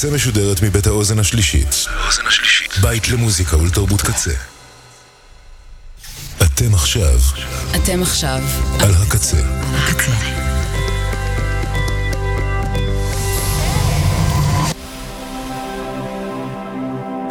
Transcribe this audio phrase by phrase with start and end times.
[0.00, 1.86] הקצה משודרת מבית האוזן השלישית.
[2.80, 4.30] בית למוזיקה ולתרבות קצה.
[6.42, 7.18] אתם עכשיו
[7.76, 8.40] אתם עכשיו
[8.80, 9.36] על הקצה.
[9.74, 10.12] הקצה.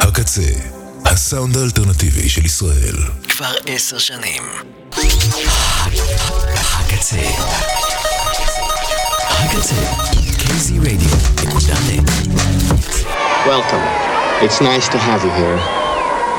[0.00, 0.52] הקצה,
[1.04, 2.96] הסאונד האלטרנטיבי של ישראל.
[3.28, 4.42] כבר עשר שנים.
[6.82, 7.20] הקצה.
[9.34, 10.10] הקצה.
[10.60, 12.59] kzradio.net
[13.46, 13.82] Welcome.
[14.44, 15.58] It's nice to have you here.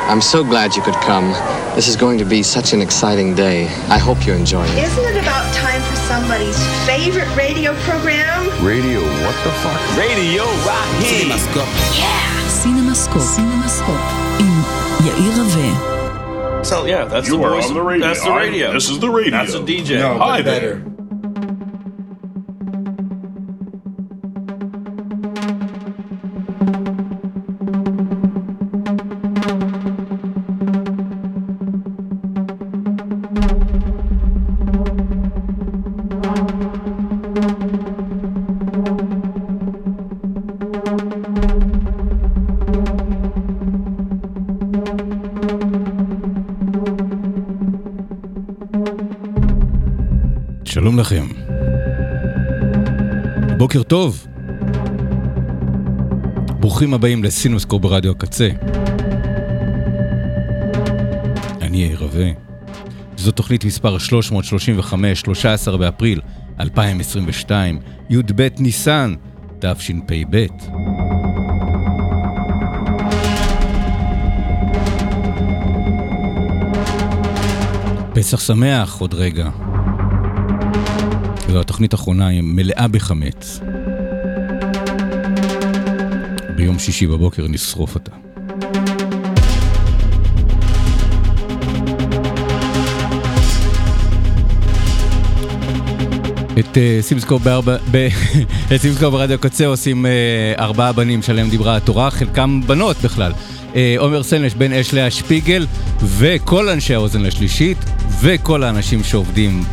[0.09, 1.31] I'm so glad you could come.
[1.75, 3.65] This is going to be such an exciting day.
[3.89, 4.77] I hope you enjoy it.
[4.83, 6.57] Isn't it about time for somebody's
[6.87, 8.47] favorite radio program?
[8.65, 9.97] Radio, what the fuck?
[9.97, 11.27] Radio Rocky.
[11.27, 11.99] CinemaScope.
[11.99, 12.47] Yeah.
[12.47, 13.27] CinemaScope.
[13.35, 14.39] CinemaScope.
[14.39, 14.51] In
[15.05, 16.65] Yair Rave.
[16.65, 17.67] So yeah, that's you the voice.
[17.67, 18.07] on the radio.
[18.07, 18.69] That's the radio.
[18.69, 19.31] I, this is the radio.
[19.31, 19.99] That's a DJ.
[19.99, 20.75] No, Hi better.
[20.79, 21.00] there.
[56.81, 58.49] ברוכים הבאים לסינמסקור ברדיו הקצה.
[61.61, 62.29] אני יאיר רווה.
[63.17, 66.21] זו תוכנית מספר 335, 13 באפריל
[66.59, 69.15] 2022, י"ב ניסן,
[69.59, 70.45] תשפ"ב.
[78.13, 79.49] פסח שמח עוד רגע.
[81.49, 83.61] זו התוכנית האחרונה, היא מלאה בחמץ.
[86.61, 88.11] ביום שישי בבוקר נשרוף אותה.
[96.59, 97.77] את אה, סימסקו בארבע,
[99.11, 100.11] ברדיו קצה עושים אה,
[100.59, 103.31] ארבעה בנים שעליהם דיברה התורה, חלקם בנות בכלל.
[103.75, 105.67] אה, עומר סנש, בן אש לאה שפיגל,
[106.17, 107.77] וכל אנשי האוזן השלישית,
[108.21, 109.63] וכל האנשים שעובדים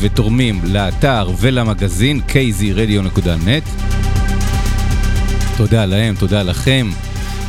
[0.00, 3.99] ותורמים לאתר ולמגזין kzradio.net.
[5.56, 6.86] תודה להם, תודה לכם.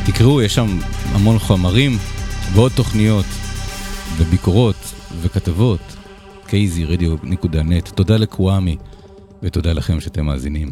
[0.06, 0.78] תקראו, יש שם
[1.12, 1.98] המון חומרים
[2.52, 3.26] ועוד תוכניות
[4.16, 4.76] וביקורות
[5.22, 5.80] וכתבות.
[6.46, 7.90] kzradio.net.
[7.94, 8.76] תודה לקוואמי
[9.42, 10.70] ותודה לכם שאתם מאזינים.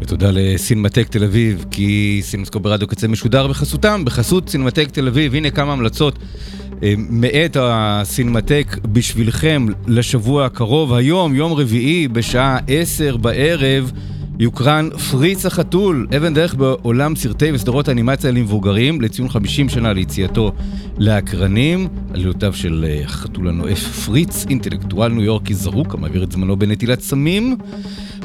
[0.00, 5.34] ותודה לסינמטק תל אביב, כי סינמסקופ ברדיו קצה משודר בחסותם, בחסות סינמטק תל אביב.
[5.34, 6.18] הנה כמה המלצות
[6.96, 10.94] מאת הסינמטק בשבילכם לשבוע הקרוב.
[10.94, 13.92] היום, יום רביעי, בשעה 10 בערב,
[14.38, 20.52] יוקרן פריץ החתול, אבן דרך בעולם סרטי וסדרות האנימציה למבוגרים, לציון 50 שנה ליציאתו
[20.98, 27.00] לאקרנים, עלילותיו של אה, החתול הנואף פריץ, אינטלקטואל ניו יורקי זרוק, המעביר את זמנו בנטילת
[27.00, 27.56] סמים.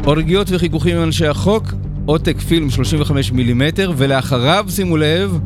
[0.05, 1.73] אורגיות וחיכוכים עם אנשי החוק,
[2.05, 5.39] עותק פילם 35 מילימטר, ולאחריו, שימו לב,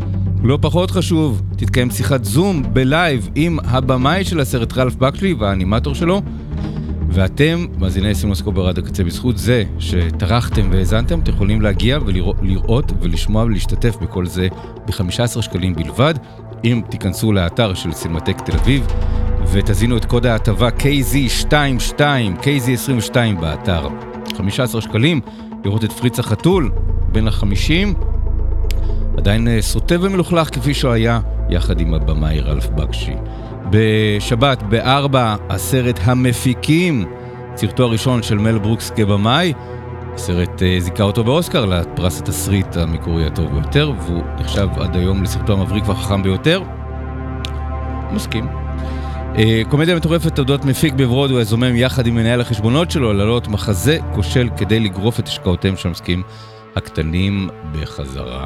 [0.46, 6.22] לא פחות חשוב, תתקיים שיחת זום בלייב עם הבמאי של הסרט רלף בקשי והאנימטור שלו,
[7.10, 13.96] ואתם, מאזיני סימוסקופ ברדיו קצה, בזכות זה שטרחתם והאזנתם, אתם יכולים להגיע ולראות ולשמוע ולהשתתף
[14.02, 14.48] בכל זה
[14.86, 16.14] ב-15 שקלים בלבד,
[16.64, 18.88] אם תיכנסו לאתר של סינמטק תל אביב
[19.52, 22.00] ותזינו את קוד ההטבה KZ22,
[22.42, 23.88] KZ22 באתר.
[24.38, 25.22] 15 שקלים,
[25.64, 26.72] לראות את פריץ החתול,
[27.12, 27.94] בן החמישים,
[29.18, 33.16] עדיין אה, סוטה ומלוכלך כפי שהוא היה, יחד עם הבמאי רלף בקשי.
[33.70, 37.06] בשבת, בארבע, הסרט המפיקים,
[37.56, 39.54] סרטו הראשון של מל ברוקס כבמאי.
[40.14, 45.54] הסרט אה, זיכה אותו באוסקר לפרס התסריט המקורי הטוב ביותר, והוא נחשב עד היום לסרטו
[45.54, 46.64] המבריק והחכם ביותר.
[48.12, 48.48] מסכים.
[49.38, 54.50] אה, קומדיה מטורפת תולדות מפיק בברודווי זומם יחד עם מנהל החשבונות שלו להעלות מחזה כושל
[54.58, 56.24] כדי לגרוף את השקעותיהם של המשקיעים
[56.76, 58.46] הקטנים בחזרה.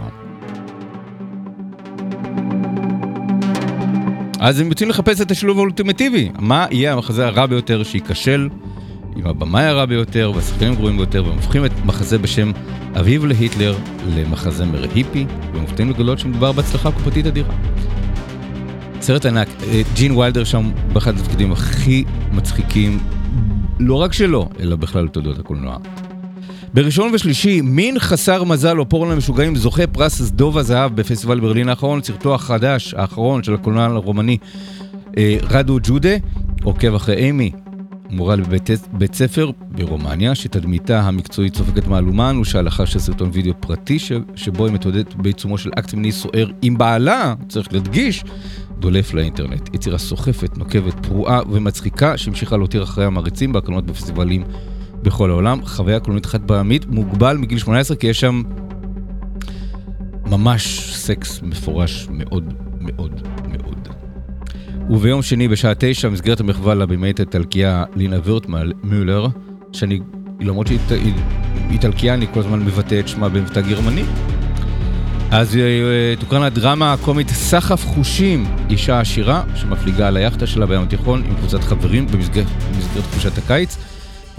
[4.39, 6.29] אז הם יוצאים לחפש את השילוב האולטימטיבי.
[6.39, 8.49] מה יהיה המחזה הרע ביותר שייכשל
[9.15, 12.51] עם הבמאי הרע ביותר והשחקנים הגרועים ביותר, והם הופכים את מחזה בשם
[12.99, 13.75] אביב להיטלר
[14.15, 17.53] למחזמר היפי, ומופתעים לגלות שמדובר בהצלחה קופתית אדירה.
[19.01, 22.99] סרט ענק, אה, ג'ין ויילדר שם באחד התפקידים הכי מצחיקים,
[23.79, 25.77] לא רק שלו, אלא בכלל בתולדות הקולנוע.
[26.73, 32.03] בראשון ושלישי, מין חסר מזל או פורנו למשוגעים זוכה פרס סדוב הזהב בפסטיבל ברלין האחרון,
[32.03, 34.37] סרטו החדש, האחרון של הקולנוע הרומני,
[35.17, 36.15] אה, רדו ג'ודה,
[36.63, 37.51] עוקב אחרי אימי,
[38.09, 44.11] מורה בבית בית ספר ברומניה, שתדמיתה המקצועית סופגת מהלומן, הושעה לאחר שסרטון וידאו פרטי ש...
[44.35, 48.23] שבו היא מתמודדת בעיצומו של אקט מיני סוער עם בעלה, צריך להדגיש,
[48.79, 49.75] דולף לאינטרנט.
[49.75, 54.43] יצירה סוחפת, נוקבת, פרועה ומצחיקה, שהמשיכה להותיר אחרי המעריצים בהקרנות בפסטיבלים
[55.01, 55.65] בכל העולם.
[55.65, 58.41] חוויה קולנועית חד פעמית, מוגבל מגיל 18, כי יש שם
[60.25, 63.87] ממש סקס מפורש מאוד מאוד מאוד.
[64.89, 69.27] וביום שני בשעה תשע, במסגרת המחווה לבמאית האיטלקייה לינה וירטמולר,
[69.73, 69.99] שאני,
[70.39, 71.13] למרות שהיא היא- היא
[71.71, 74.03] איטלקייה, אני כל הזמן מבטא את שמה במבטא גרמני.
[75.31, 75.61] אז אה,
[76.19, 81.63] תוקרן הדרמה הקומית סחף חושים, אישה עשירה שמפליגה על היאכטה שלה בים התיכון עם קבוצת
[81.63, 83.77] חברים במסגרת, במסגרת חופשת הקיץ.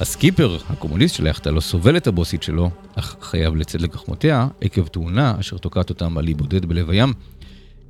[0.01, 5.35] הסקיפר, הקומוניסט של היאכטה, לא סובל את הבוסית שלו, אך חייב לצאת לגחמותיה עקב תאונה
[5.41, 7.13] אשר תוקעת אותם על אי בודד בלב הים.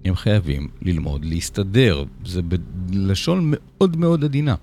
[0.04, 4.54] הם חייבים ללמוד להסתדר, זה בלשון מאוד מאוד עדינה.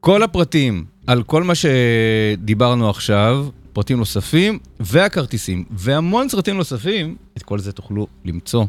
[0.00, 7.58] כל הפרטים על כל מה שדיברנו עכשיו, פרטים נוספים והכרטיסים והמון סרטים נוספים, את כל
[7.58, 8.66] זה תוכלו למצוא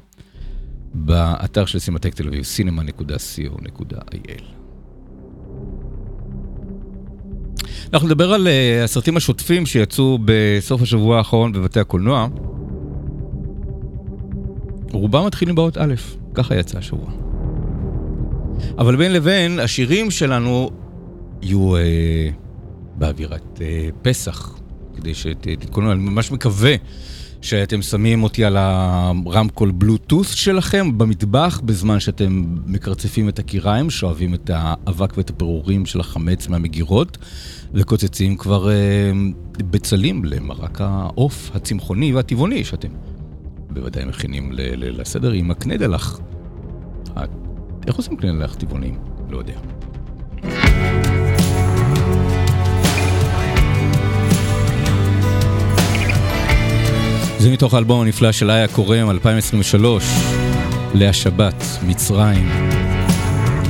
[0.94, 4.56] באתר של סימטק תל אביב, cinema.co.il.
[7.94, 12.28] אנחנו נדבר על uh, הסרטים השוטפים שיצאו בסוף השבוע האחרון בבתי הקולנוע.
[14.92, 15.94] רובם מתחילים באות א',
[16.34, 17.12] ככה יצא השבוע.
[18.78, 20.72] אבל בין לבין, השירים שלנו
[21.42, 21.80] יהיו uh,
[22.95, 23.62] באווירת uh,
[24.01, 24.60] פסח,
[24.95, 26.75] כדי שתתכוננו, אני ממש מקווה
[27.42, 34.50] שאתם שמים אותי על הרמקול בלוטות' שלכם במטבח בזמן שאתם מקרצפים את הקיריים, שואבים את
[34.54, 37.18] האבק ואת הפירורים של החמץ מהמגירות
[37.74, 42.90] וקוצצים כבר uh, בצלים למרק העוף הצמחוני והטבעוני שאתם
[43.69, 46.19] בוודאי מכינים לסדר עם הקנדלח.
[47.88, 49.00] איך עושים קנדלח טבעונים?
[49.30, 49.54] לא יודע.
[57.40, 60.04] זה מתוך האלבום הנפלא של איה קורם, 2023,
[60.94, 62.50] לאה שבת, מצרים.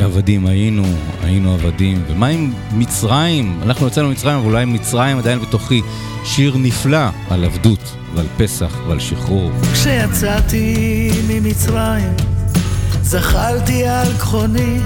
[0.02, 0.84] עבדים היינו,
[1.24, 2.04] היינו עבדים.
[2.08, 3.60] ומה עם מצרים?
[3.64, 5.82] אנחנו יצאנו ממצרים, אבל אולי מצרים עדיין בתוכי.
[6.26, 9.52] שיר נפלא על עבדות ועל פסח ועל שחרור.
[9.74, 12.14] כשיצאתי ממצרים,
[13.02, 14.78] זחלתי על גחוני,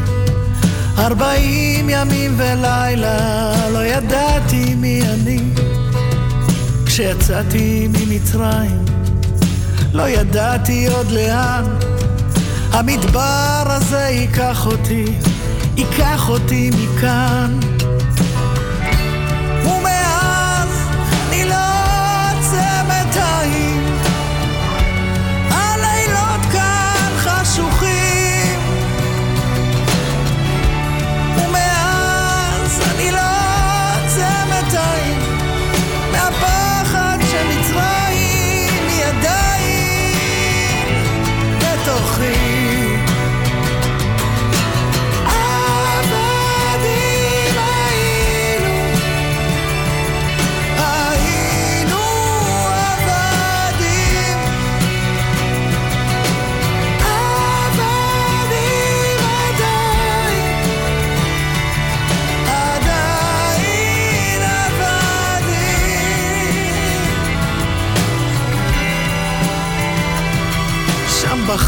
[0.98, 5.40] ארבעים ימים ולילה, לא ידעתי מי אני.
[6.86, 8.86] כשיצאתי ממצרים,
[9.94, 11.64] לא ידעתי עוד לאן,
[12.72, 15.06] המדבר הזה ייקח אותי,
[15.78, 17.60] ייקח אותי מכאן.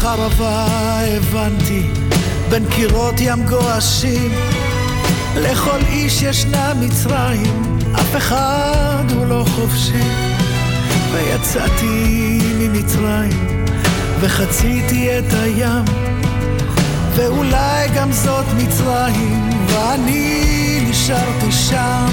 [0.04, 0.66] שם בחרבה
[1.16, 1.82] הבנתי,
[2.50, 4.32] בין קירות ים גועשים,
[5.36, 10.08] לכל איש ישנה מצרים, אף אחד הוא לא חופשי.
[11.12, 13.66] ויצאתי ממצרים,
[14.20, 15.84] וחציתי את הים,
[17.14, 22.06] ואולי גם זאת מצרים, ואני נשארתי שם.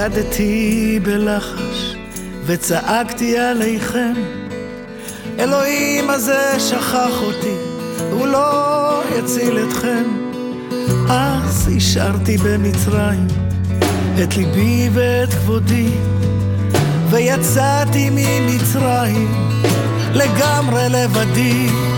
[0.00, 1.96] והגדתי בלחש
[2.46, 4.12] וצעקתי עליכם
[5.38, 7.54] אלוהים הזה שכח אותי,
[8.10, 10.04] הוא לא יציל אתכם.
[11.08, 13.26] אז השארתי במצרים
[14.22, 15.90] את ליבי ואת כבודי,
[17.10, 19.34] ויצאתי ממצרים
[20.14, 21.89] לגמרי לבדי.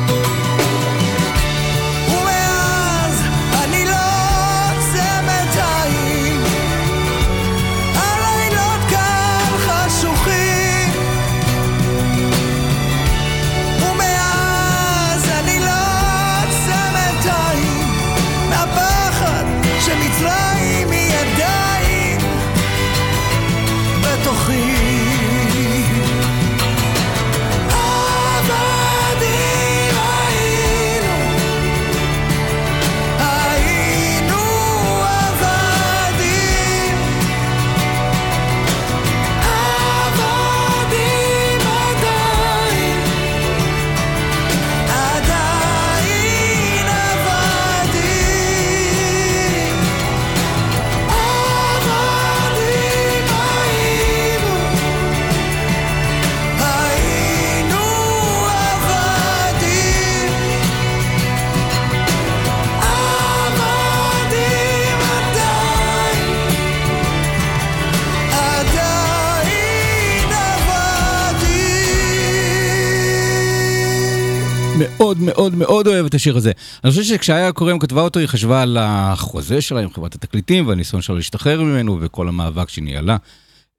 [74.79, 76.53] מאוד מאוד מאוד אוהב את השיר הזה.
[76.85, 81.03] אני חושב שכשהיה קוראים כתבה אותו, היא חשבה על החוזה שלה עם חברת התקליטים והניסיון
[81.03, 83.17] שלה להשתחרר ממנו וכל המאבק שהיא ניהלה.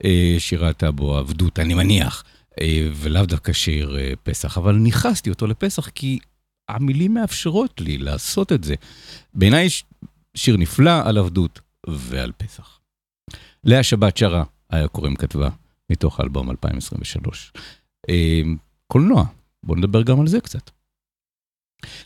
[0.06, 2.24] אה, שיר הייתה בו עבדות, אני מניח,
[2.62, 6.20] אה, ולאו דווקא שיר אה, פסח, אבל ניכסתי אותו לפסח כי
[6.70, 8.76] המילים מאפשרות לי לעשות את זה.
[9.34, 9.68] בעיניי
[10.36, 12.80] שיר נפלא על עבדות ועל פסח.
[13.64, 15.50] לאה שבת שרה, היה קוראים כתבה,
[15.90, 17.54] מתוך האלבום 2023.
[18.10, 18.42] אה,
[18.88, 19.26] קולנוע,
[19.64, 20.70] בואו נדבר גם על זה קצת.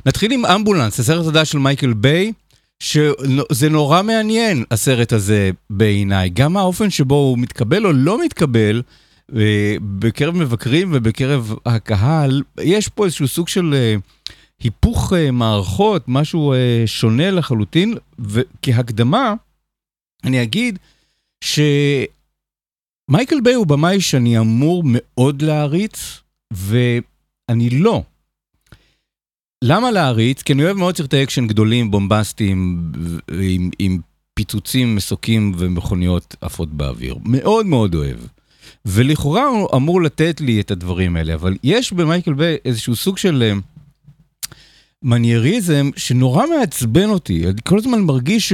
[0.06, 2.34] נתחיל עם אמבולנס, הסרט החדש של מייקל ביי,
[2.80, 6.30] שזה נורא מעניין, הסרט הזה בעיניי.
[6.30, 8.82] גם האופן שבו הוא מתקבל או לא מתקבל,
[9.36, 13.96] אה, בקרב מבקרים ובקרב הקהל, יש פה איזשהו סוג של אה,
[14.64, 16.54] היפוך אה, מערכות, משהו
[16.86, 19.34] שונה לחלוטין, וכהקדמה,
[20.24, 20.80] אני אגיד
[21.42, 22.10] שמייקל
[23.44, 28.04] ביי הוא במאי שאני אמור מאוד להעריץ, ואני לא.
[29.64, 30.42] למה להעריץ?
[30.42, 32.92] כי אני אוהב מאוד סרטי אקשן גדולים, בומבסטיים,
[33.42, 34.00] עם, עם
[34.34, 37.16] פיצוצים, מסוקים ומכוניות עפות באוויר.
[37.26, 38.18] מאוד מאוד אוהב.
[38.86, 43.44] ולכאורה הוא אמור לתת לי את הדברים האלה, אבל יש במייקל ביי איזשהו סוג של
[43.44, 43.54] אה,
[45.04, 47.48] מנייריזם שנורא מעצבן אותי.
[47.48, 48.54] אני כל הזמן מרגיש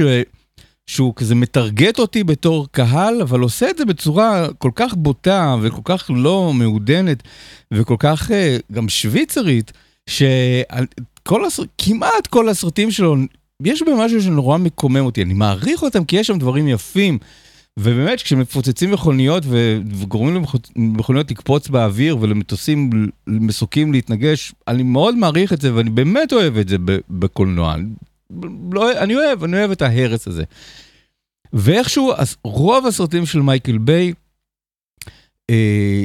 [0.86, 5.80] שהוא כזה מטרגט אותי בתור קהל, אבל עושה את זה בצורה כל כך בוטה וכל
[5.84, 7.22] כך לא מעודנת
[7.72, 8.32] וכל כך uh,
[8.72, 9.72] גם שוויצרית,
[10.10, 13.16] שכל הסרט, כמעט כל הסרטים שלו,
[13.64, 15.22] יש בהם משהו שנורא מקומם אותי.
[15.22, 17.18] אני מעריך אותם כי יש שם דברים יפים.
[17.78, 20.44] ובאמת, כשמפוצצים מכוניות וגורמים
[20.76, 22.90] למכוניות לקפוץ באוויר ולמטוסים
[23.26, 26.76] מסוקים להתנגש, אני מאוד מעריך את זה ואני באמת אוהב את זה
[27.10, 27.76] בקולנוע.
[28.72, 30.44] לא, אני אוהב, אני אוהב את ההרס הזה.
[31.52, 32.12] ואיכשהו,
[32.44, 34.12] רוב הסרטים של מייקל ביי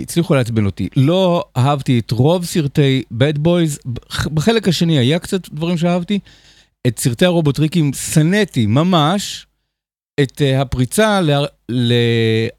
[0.01, 0.89] הצליחו לעצבן אותי.
[0.95, 3.89] לא אהבתי את רוב סרטי Bad Boys,
[4.33, 6.19] בחלק השני היה קצת דברים שאהבתי.
[6.87, 9.45] את סרטי הרובוטריקים שנאתי ממש.
[10.21, 11.19] את אה, הפריצה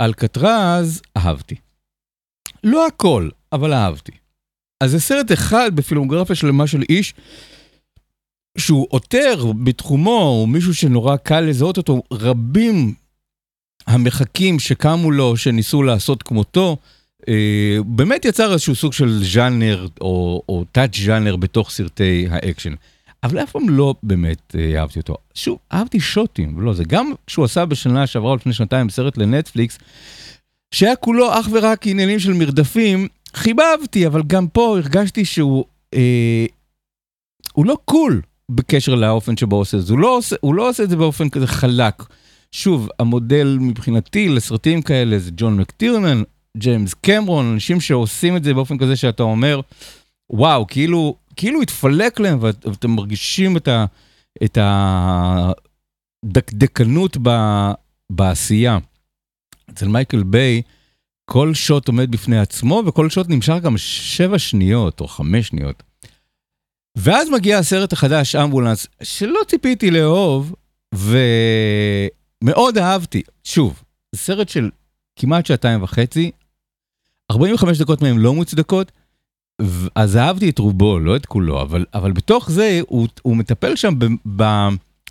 [0.00, 1.54] לאלקטרז אהבתי.
[2.64, 4.12] לא הכל, אבל אהבתי.
[4.80, 7.14] אז זה סרט אחד בפילמוגרפיה שלמה של איש
[8.58, 12.94] שהוא אוטר בתחומו, הוא מישהו שנורא קל לזהות אותו, רבים
[13.86, 16.76] המחקים שקמו לו, שניסו לעשות כמותו,
[17.28, 22.74] אה, באמת יצר איזשהו סוג של ז'אנר או, או תת ז'אנר בתוך סרטי האקשן.
[23.22, 25.16] אבל אף פעם לא באמת אה, אהבתי אותו.
[25.34, 26.84] שוב, אהבתי שוטים, לא זה.
[26.84, 29.78] גם כשהוא עשה בשנה שעברה לפני שנתיים סרט לנטפליקס,
[30.74, 35.64] שהיה כולו אך ורק עניינים של מרדפים, חיבבתי, אבל גם פה הרגשתי שהוא...
[35.94, 36.46] אה,
[37.52, 39.92] הוא לא קול בקשר לאופן שבו הוא עושה את זה.
[39.92, 42.02] הוא לא עושה, הוא לא עושה את זה באופן כזה חלק.
[42.52, 46.22] שוב, המודל מבחינתי לסרטים כאלה זה ג'ון מקטירנן,
[46.56, 49.60] ג'יימס קמרון, אנשים שעושים את זה באופן כזה שאתה אומר,
[50.30, 53.84] וואו, כאילו, כאילו התפלק להם ואת, ואתם מרגישים את, ה,
[54.44, 54.58] את
[56.24, 57.30] הדקדקנות ב,
[58.12, 58.78] בעשייה.
[59.70, 60.62] אצל מייקל ביי,
[61.30, 65.82] כל שוט עומד בפני עצמו וכל שוט נמשך גם שבע שניות או חמש שניות.
[66.98, 70.54] ואז מגיע הסרט החדש, אמבולנס, שלא ציפיתי לאהוב,
[72.44, 73.22] ומאוד אהבתי.
[73.44, 73.82] שוב,
[74.12, 74.70] זה סרט של
[75.16, 76.30] כמעט שעתיים וחצי,
[77.30, 78.92] 45 דקות מהם לא מוצדקות,
[79.94, 83.98] אז אהבתי את רובו, לא את כולו, אבל, אבל בתוך זה הוא, הוא מטפל שם
[83.98, 84.04] ב,
[84.36, 84.44] ב,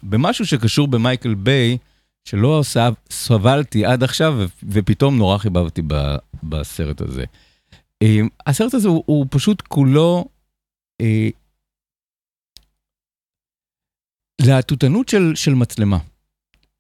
[0.04, 1.78] במשהו שקשור במייקל ביי,
[2.26, 7.24] שלא סב, סבלתי עד עכשיו, ו, ופתאום נורא חיבבתי ב, בסרט הזה.
[8.02, 10.26] אה, הסרט הזה הוא, הוא פשוט כולו
[11.02, 11.30] אה,
[14.42, 15.98] להטוטנות של, של מצלמה.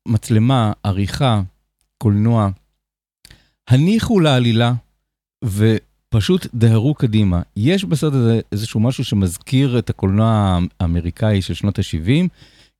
[0.08, 1.41] מצלמה, עריכה,
[1.98, 2.50] קולנוע.
[3.70, 4.74] הניחו לעלילה
[5.46, 7.41] ופשוט דהרו קדימה.
[7.56, 12.27] יש בסרט הזה איזשהו משהו שמזכיר את הקולנוע האמריקאי של שנות ה-70,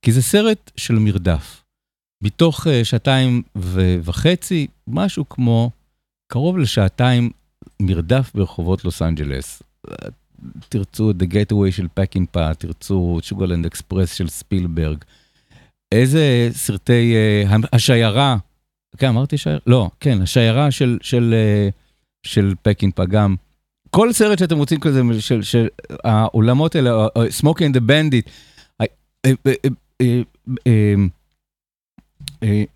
[0.02, 1.64] כי זה סרט של מרדף.
[2.24, 3.42] מתוך uh, שעתיים
[4.04, 5.72] וחצי, משהו כמו
[6.32, 7.30] קרוב לשעתיים
[7.82, 9.64] מרדף ברחובות לוס אנג'לס.
[10.70, 14.98] תרצו The Gateway של פקינפה, תרצו שוגרלנד אקספרס של ספילברג.
[15.92, 17.16] איזה סרטי
[17.46, 18.38] uh, השיירה,
[18.98, 19.60] כן אמרתי שיירה?
[19.68, 21.34] לא, כן, השיירה של, של,
[21.70, 21.74] uh,
[22.24, 23.36] של פקינפה גם.
[23.90, 25.68] כל סרט שאתם רוצים כזה, של, של
[26.04, 28.30] העולמות האלה, Smokey and the Bandit,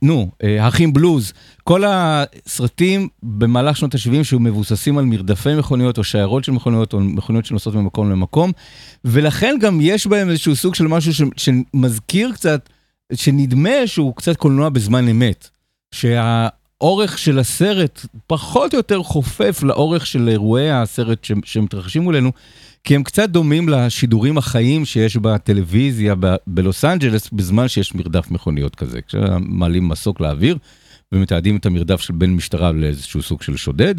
[0.01, 6.43] נו, האחים בלוז, כל הסרטים במהלך שנות ה-70 שהיו מבוססים על מרדפי מכוניות או שיירות
[6.43, 8.51] של מכוניות או מכוניות שנוסעות ממקום למקום,
[9.05, 12.69] ולכן גם יש בהם איזשהו סוג של משהו שמזכיר קצת,
[13.15, 15.49] שנדמה שהוא קצת קולנוע בזמן אמת.
[15.93, 22.31] שהאורך של הסרט פחות או יותר חופף לאורך של אירועי הסרט שמתרחשים מולנו,
[22.83, 26.15] כי הם קצת דומים לשידורים החיים שיש בטלוויזיה
[26.47, 29.01] בלוס אנג'לס בזמן שיש מרדף מכוניות כזה.
[29.01, 30.57] כשמעלים מסוק לאוויר
[31.11, 33.95] ומתעדים את המרדף של בין משטרה לאיזשהו סוג של שודד,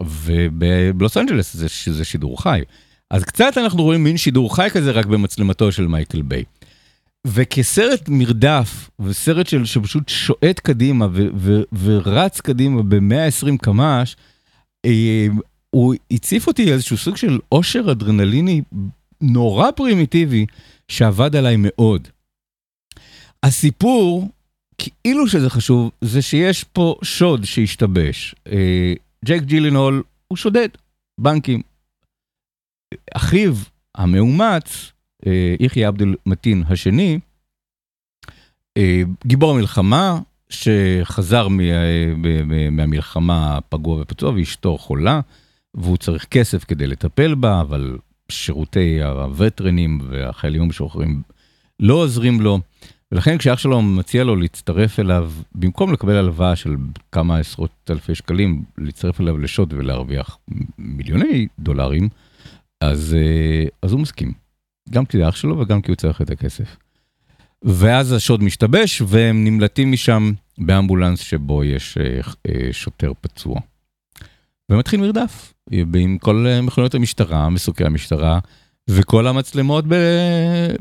[0.00, 2.60] ובלוס אנג'לס זה, זה שידור חי.
[3.10, 6.44] אז קצת אנחנו רואים מין שידור חי כזה רק במצלמתו של מייקל ביי.
[7.26, 14.16] וכסרט מרדף, וסרט של, שפשוט שועט קדימה ו, ו, ורץ קדימה ב-120 קמ"ש,
[14.86, 15.26] אה,
[15.70, 18.62] הוא הציף אותי איזשהו סוג של עושר אדרנליני
[19.20, 20.46] נורא פרימיטיבי,
[20.88, 22.08] שעבד עליי מאוד.
[23.42, 24.28] הסיפור,
[24.78, 28.34] כאילו שזה חשוב, זה שיש פה שוד שהשתבש.
[28.46, 28.92] אה,
[29.24, 30.68] ג'ק ג'ילנול הוא שודד
[31.20, 31.62] בנקים.
[33.14, 33.54] אחיו
[33.94, 34.92] המאומץ,
[35.26, 37.18] אה, יחיא עבדול מתין השני,
[38.76, 41.48] אה, גיבור מלחמה שחזר
[42.70, 45.20] מהמלחמה פגוע ופצוע ואשתו חולה
[45.74, 51.22] והוא צריך כסף כדי לטפל בה, אבל שירותי הווטרנים והחיילים המשוחררים
[51.80, 52.60] לא עוזרים לו.
[53.12, 56.76] ולכן כשאח שלו מציע לו להצטרף אליו, במקום לקבל הלוואה של
[57.12, 60.38] כמה עשרות אלפי שקלים, להצטרף אליו לשוד ולהרוויח
[60.78, 62.08] מיליוני דולרים,
[62.80, 63.16] אז,
[63.82, 64.49] אז הוא מסכים.
[64.92, 66.76] גם כי זה אח שלו וגם כי הוא צריך את הכסף.
[67.62, 71.98] ואז השוד משתבש והם נמלטים משם באמבולנס שבו יש
[72.72, 73.60] שוטר פצוע.
[74.70, 78.38] ומתחיל מרדף עם כל מכוניות המשטרה, מסוקי המשטרה
[78.88, 79.84] וכל המצלמות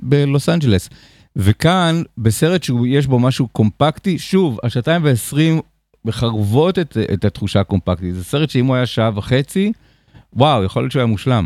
[0.02, 0.90] בלוס אנג'לס.
[1.36, 5.60] וכאן בסרט שיש בו משהו קומפקטי, שוב, השעתיים ועשרים
[6.06, 8.16] מחרבות את, את התחושה הקומפקטית.
[8.16, 9.72] זה סרט שאם הוא היה שעה וחצי,
[10.34, 11.46] וואו, יכול להיות שהוא היה מושלם.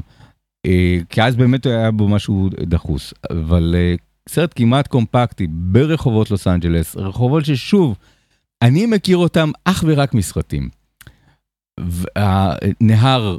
[1.09, 3.75] כי אז באמת היה בו משהו דחוס, אבל
[4.29, 7.97] סרט כמעט קומפקטי ברחובות לוס אנג'לס, רחובות ששוב,
[8.61, 10.69] אני מכיר אותם אך ורק מסרטים.
[12.81, 13.37] נהר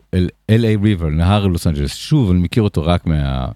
[0.51, 3.49] LA River, נהר לוס אנג'לס, שוב, אני מכיר אותו רק מה,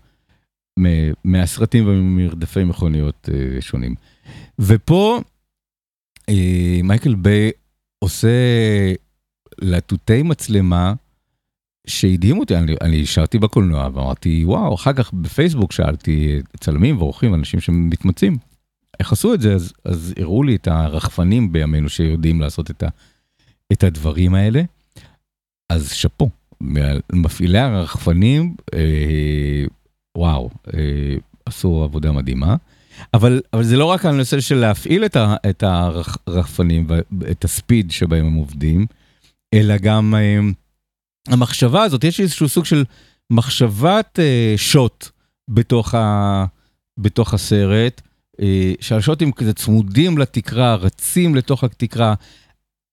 [1.24, 3.28] מהסרטים וממרדפי מכוניות
[3.60, 3.94] שונים.
[4.58, 5.20] ופה
[6.84, 7.50] מייקל ביי
[7.98, 8.28] עושה
[9.60, 10.94] להטוטי מצלמה
[11.88, 17.60] שהדהים אותי, אני, אני שרתי בקולנוע ואמרתי וואו, אחר כך בפייסבוק שאלתי צלמים ועורכים, אנשים
[17.60, 18.36] שמתמצאים,
[19.00, 22.88] איך עשו את זה, אז, אז הראו לי את הרחפנים בימינו שיודעים לעשות את, ה,
[23.72, 24.62] את הדברים האלה.
[25.72, 26.30] אז שאפו,
[27.12, 29.64] מפעילי הרחפנים, אה,
[30.16, 32.56] וואו, אה, עשו עבודה מדהימה.
[33.14, 36.86] אבל, אבל זה לא רק הנושא של להפעיל את, ה, את הרחפנים
[37.20, 38.86] ואת הספיד שבהם הם עובדים,
[39.54, 40.14] אלא גם...
[40.14, 40.40] אה,
[41.28, 42.84] המחשבה הזאת, יש איזשהו סוג של
[43.30, 45.08] מחשבת אה, שוט
[45.50, 46.44] בתוך, ה,
[46.98, 48.00] בתוך הסרט,
[48.40, 52.14] אה, שהשוטים כזה צמודים לתקרה, רצים לתוך התקרה,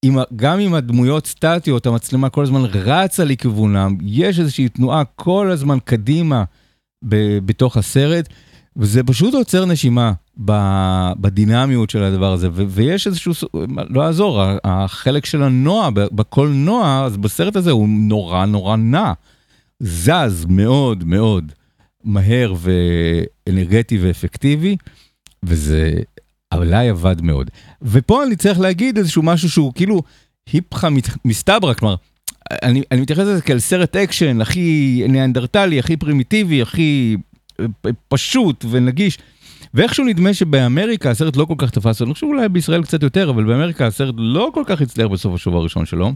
[0.06, 5.78] עם, גם עם הדמויות סטטיות, המצלמה כל הזמן רצה לכיוונם, יש איזושהי תנועה כל הזמן
[5.86, 6.43] קדימה
[7.06, 8.30] ב, בתוך הסרט,
[8.78, 10.14] וזה פשוט עוצר נשימה
[11.18, 13.34] בדינמיות של הדבר הזה, ויש איזשהו,
[13.90, 19.14] לא יעזור, החלק של הנוע, בקולנוע, אז בסרט הזה הוא נורא נורא נע,
[19.80, 21.52] זז מאוד מאוד
[22.04, 22.54] מהר
[23.48, 24.78] ואנרגטי ואפקטיבי,
[25.44, 25.94] וזה
[26.52, 27.52] עליי עבד מאוד.
[27.82, 30.02] ופה אני צריך להגיד איזשהו משהו שהוא כאילו
[30.54, 30.88] איפכא
[31.26, 31.96] מסתברא, כלומר,
[32.64, 37.18] אני, אני מתייחס לזה כאל סרט אקשן הכי ניאנדרטלי, הכי פרימיטיבי, הכי
[38.08, 39.18] פשוט ונגיש.
[39.74, 43.44] ואיכשהו נדמה שבאמריקה הסרט לא כל כך תפס, אני חושב אולי בישראל קצת יותר, אבל
[43.44, 46.12] באמריקה הסרט לא כל כך הצליח בסוף השבוע הראשון שלו.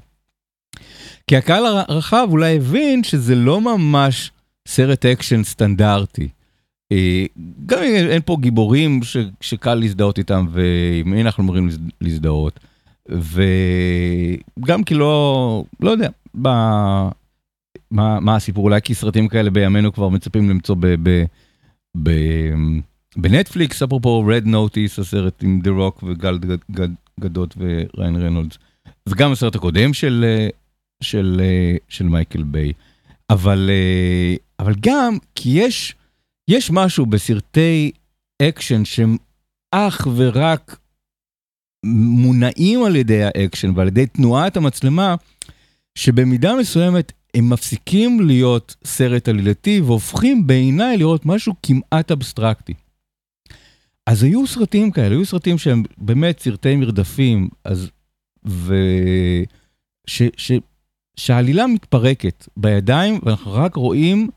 [1.27, 4.31] כי הקהל הרחב אולי הבין שזה לא ממש
[4.67, 6.27] סרט אקשן סטנדרטי.
[6.91, 7.25] אה,
[7.65, 11.69] גם אם אין פה גיבורים ש, שקל להזדהות איתם, ועם מי אנחנו אמורים
[12.01, 12.59] להזדהות.
[13.09, 16.09] וגם כי לא, לא יודע,
[16.41, 16.49] ב...
[17.91, 20.87] מה, מה הסיפור, אולי כי סרטים כאלה בימינו כבר מצפים למצוא ב...
[21.03, 21.23] ב,
[22.03, 22.11] ב
[23.15, 26.37] בנטפליקס, אפרופו Red Notice, הסרט עם The Rock וגל
[26.71, 28.57] גד, גדות וריין רנולדס,
[29.09, 30.25] וגם הסרט הקודם של,
[31.03, 31.41] של,
[31.89, 32.73] של מייקל ביי.
[33.29, 33.69] אבל,
[34.59, 35.95] אבל גם כי יש,
[36.47, 37.91] יש משהו בסרטי
[38.41, 39.17] אקשן שהם
[39.71, 40.79] אך ורק
[41.85, 45.15] מונעים על ידי האקשן ועל ידי תנועת המצלמה,
[45.95, 52.73] שבמידה מסוימת הם מפסיקים להיות סרט עלילתי והופכים בעיניי לראות משהו כמעט אבסטרקטי.
[54.05, 57.89] אז היו סרטים כאלה, היו סרטים שהם באמת סרטי מרדפים, אז...
[58.47, 58.75] ו...
[60.07, 60.21] ש...
[60.37, 60.51] ש...
[61.15, 64.29] שהעלילה מתפרקת בידיים ואנחנו רק רואים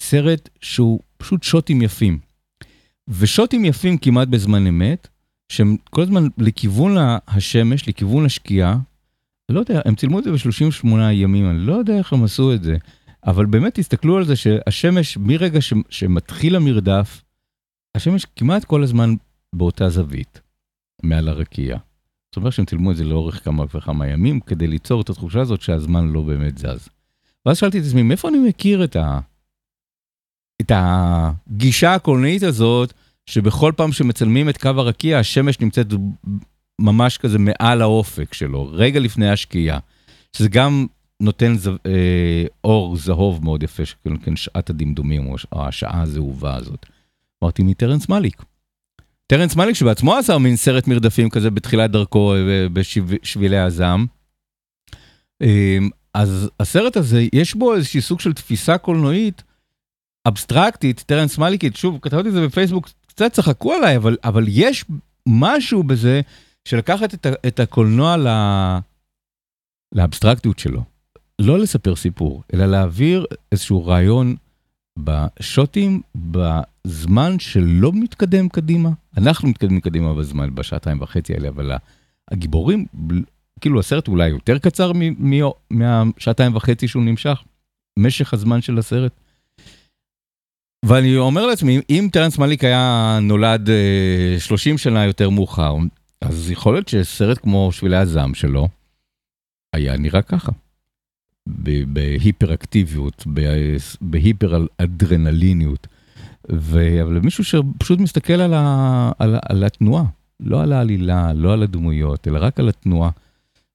[0.00, 2.18] סרט שהוא פשוט שוטים יפים.
[3.08, 5.08] ושוטים יפים כמעט בזמן אמת,
[5.48, 6.96] שהם כל הזמן לכיוון
[7.28, 8.78] השמש, לכיוון השקיעה.
[9.48, 12.62] לא יודע, הם צילמו את זה ב-38 ימים, אני לא יודע איך הם עשו את
[12.62, 12.76] זה,
[13.26, 17.22] אבל באמת תסתכלו על זה שהשמש, מרגע ש, שמתחיל המרדף,
[17.94, 19.14] השמש כמעט כל הזמן
[19.54, 20.40] באותה זווית,
[21.02, 21.76] מעל הרקיע.
[22.34, 25.60] זאת אומרת שהם צילמו את זה לאורך כמה וכמה ימים, כדי ליצור את התחושה הזאת
[25.60, 26.88] שהזמן לא באמת זז.
[27.46, 29.20] ואז שאלתי את עצמי, מאיפה אני מכיר את, ה...
[30.60, 32.92] את הגישה הקולנועית הזאת,
[33.26, 35.86] שבכל פעם שמצלמים את קו הרקיע, השמש נמצאת
[36.80, 39.78] ממש כזה מעל האופק שלו, רגע לפני השקיעה.
[40.36, 40.86] שזה גם
[41.20, 41.68] נותן ז...
[41.68, 46.86] אה, אור זהוב מאוד יפה, שכאילו כן שעת הדמדומים, או השעה הזהובה הזאת.
[47.44, 48.42] אמרתי מטרנס מליק.
[49.26, 54.06] טרנס מליק שבעצמו עשה מין סרט מרדפים כזה בתחילת דרכו אה, בשבילי הזעם.
[55.42, 55.78] אה,
[56.14, 59.42] אז הסרט הזה, יש בו איזושהי סוג של תפיסה קולנועית
[60.28, 64.84] אבסטרקטית, טרנס מליקית, שוב, כתבתי את זה בפייסבוק קצת צחקו עליי, אבל, אבל יש
[65.28, 66.20] משהו בזה
[66.68, 68.16] של לקחת את, את הקולנוע.
[69.94, 70.82] לאבסטרקטיות שלו.
[71.38, 74.36] לא לספר סיפור, אלא להעביר איזשהו רעיון
[74.98, 78.90] בשוטים, בזמן שלא מתקדם קדימה.
[79.16, 81.72] אנחנו מתקדמים קדימה בזמן, בשעתיים וחצי האלה, אבל
[82.30, 82.86] הגיבורים,
[83.60, 84.92] כאילו הסרט אולי יותר קצר
[85.70, 87.42] מהשעתיים וחצי שהוא נמשך,
[87.98, 89.12] משך הזמן של הסרט.
[90.84, 93.68] ואני אומר לעצמי, אם טרנס מליק היה נולד
[94.38, 95.76] 30 אה, שנה יותר מאוחר,
[96.24, 98.68] אז יכול להיות שסרט כמו שבילי הזעם שלו,
[99.72, 100.52] היה נראה ככה.
[101.86, 103.26] בהיפר אקטיביות,
[104.00, 105.86] בהיפר אדרנליניות.
[106.50, 110.04] אבל מישהו שפשוט מסתכל על, ה, על, על התנועה,
[110.40, 113.10] לא על העלילה, לא על הדמויות, אלא רק על התנועה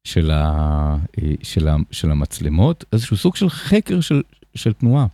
[0.03, 4.21] של, ה, אה, של, ה, של המצלמות, איזשהו סוג של חקר של,
[4.55, 5.05] של תנועה.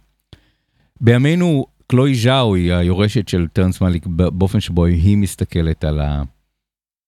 [1.02, 6.24] בימינו קלואי ז'או היא היורשת של טרנס מאליק באופן שבו היא מסתכלת על, ה,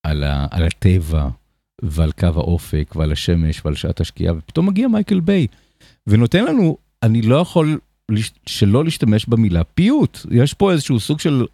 [0.04, 1.28] על, על הטבע
[1.82, 5.48] ועל קו האופק ועל השמש ועל שעת השקיעה, ופתאום מגיע מייקל ביי
[6.08, 7.80] ונותן לנו, אני לא יכול
[8.46, 10.20] שלא להשתמש במילה פיוט.
[10.32, 11.46] יש פה איזשהו סוג של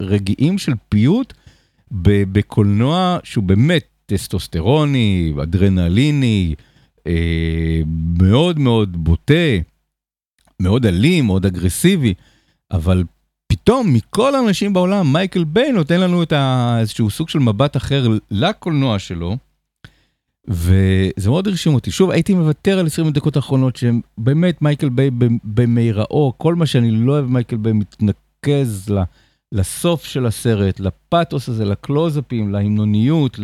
[0.00, 1.32] רגעים של פיוט
[1.92, 6.54] בקולנוע שהוא באמת טסטוסטרוני, אדרנליני,
[7.06, 7.80] אה,
[8.18, 9.58] מאוד מאוד בוטה,
[10.60, 12.14] מאוד אלים, מאוד אגרסיבי.
[12.70, 13.04] אבל
[13.64, 16.32] פתאום מכל האנשים בעולם, מייקל ביי נותן לנו את
[16.80, 19.36] איזשהו סוג של מבט אחר לקולנוע שלו.
[20.48, 21.90] וזה מאוד הרשים אותי.
[21.90, 25.10] שוב, הייתי מוותר על 20 דקות האחרונות שהם באמת מייקל ביי
[25.44, 28.94] במירעו, כל מה שאני לא אוהב מייקל ביי מתנקז
[29.52, 33.38] לסוף של הסרט, לפאתוס הזה, לקלוזאפים, להמנוניות,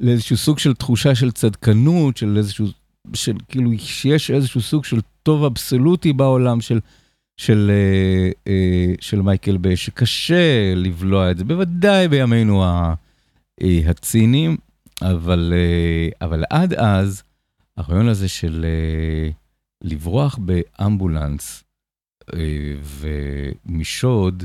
[0.00, 2.66] לאיזשהו סוג של תחושה של צדקנות, של איזשהו,
[3.14, 6.80] של כאילו שיש איזשהו סוג של טוב אבסולוטי בעולם, של
[7.36, 12.94] של, אה, אה, של מייקל ביי, שקשה לבלוע את זה, בוודאי בימינו אה,
[13.86, 14.56] הציניים,
[15.02, 15.52] אבל,
[16.20, 17.22] אבל עד אז,
[17.76, 18.66] הרעיון הזה של
[19.84, 21.64] לברוח באמבולנס
[23.64, 24.44] ומשוד,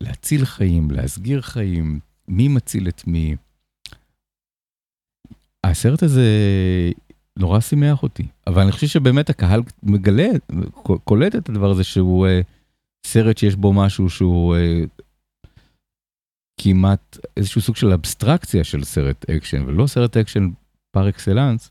[0.00, 3.36] להציל חיים, להסגיר חיים, מי מציל את מי.
[5.64, 6.28] הסרט הזה
[7.38, 8.26] נורא שימח אותי.
[8.46, 10.28] אבל אני חושב שבאמת הקהל מגלה,
[11.04, 12.40] קולט את הדבר הזה שהוא אה,
[13.06, 14.80] סרט שיש בו משהו שהוא אה,
[16.60, 20.48] כמעט איזשהו סוג של אבסטרקציה של סרט אקשן, ולא סרט אקשן
[20.90, 21.70] פר אקסלנס,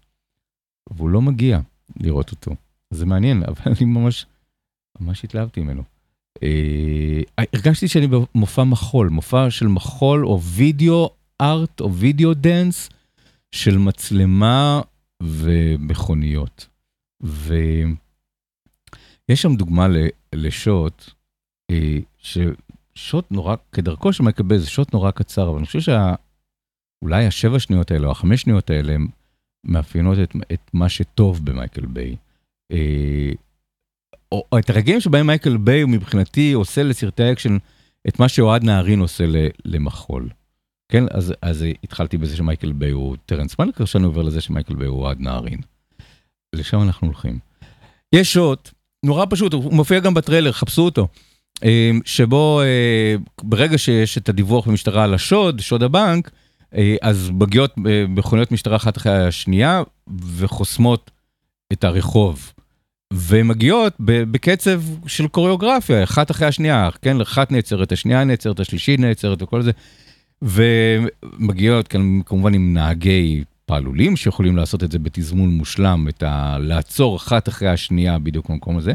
[0.90, 1.60] והוא לא מגיע.
[2.00, 2.56] לראות אותו.
[2.90, 4.26] זה מעניין, אבל אני ממש,
[5.00, 5.84] ממש התלהבתי ממנו.
[6.44, 11.10] אה, הרגשתי שאני במופע מחול, מופע של מחול או וידאו
[11.42, 12.90] ארט או video dance
[13.52, 14.82] של מצלמה
[15.24, 16.68] ומכוניות.
[17.22, 17.98] ויש
[19.42, 19.88] שם דוגמה
[20.36, 21.12] לשוט,
[21.72, 27.26] אה, ששוט נורא, כדרכו של מייקל ביי זה שוט נורא קצר, אבל אני חושב שאולי
[27.26, 29.08] השבע שניות האלה או החמש שניות האלה הם
[29.64, 32.16] מאפיינות את, את מה שטוב במייקל ביי.
[32.72, 33.32] אה,
[34.32, 37.58] או, או את הרגעים שבהם מייקל ביי מבחינתי עושה לסרטי אקשן
[38.08, 39.24] את מה שאוהד נהרין עושה
[39.66, 40.30] למחול.
[40.90, 44.88] כן, אז, אז התחלתי בזה שמייקל ביי הוא טרנס מאליק, שאני עובר לזה שמייקל ביי
[44.88, 45.60] הוא אוהד נהרין.
[46.56, 47.40] לשם אנחנו הולכים.
[48.16, 48.70] יש שוט,
[49.06, 51.08] נורא פשוט, הוא מופיע גם בטריילר, חפשו אותו.
[51.64, 56.32] אה, שבו אה, ברגע שיש את הדיווח במשטרה על השוד, שוד הבנק,
[56.76, 57.74] אה, אז מגיעות
[58.08, 59.84] מכוניות משטרה אחת אחרי השנייה
[60.38, 61.12] וחוסמות
[61.74, 62.54] את הרחוב.
[63.14, 69.62] ומגיעות בקצב של קוריאוגרפיה, אחת אחרי השנייה, כן, אחת נעצרת, השנייה נעצרת, השלישית נעצרת וכל
[69.62, 69.72] זה.
[70.44, 76.58] ומגיעות כאן כמובן עם נהגי פעלולים שיכולים לעשות את זה בתזמון מושלם, את ה...
[76.60, 78.94] לעצור אחת אחרי השנייה בדיוק במקום הזה.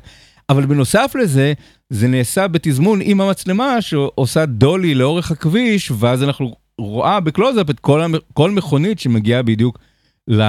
[0.48, 1.52] אבל בנוסף לזה,
[1.90, 8.02] זה נעשה בתזמון עם המצלמה שעושה דולי לאורך הכביש, ואז אנחנו רואה בקלוזאפ את כל,
[8.02, 8.14] המ...
[8.34, 9.78] כל מכונית שמגיעה בדיוק
[10.28, 10.42] ל...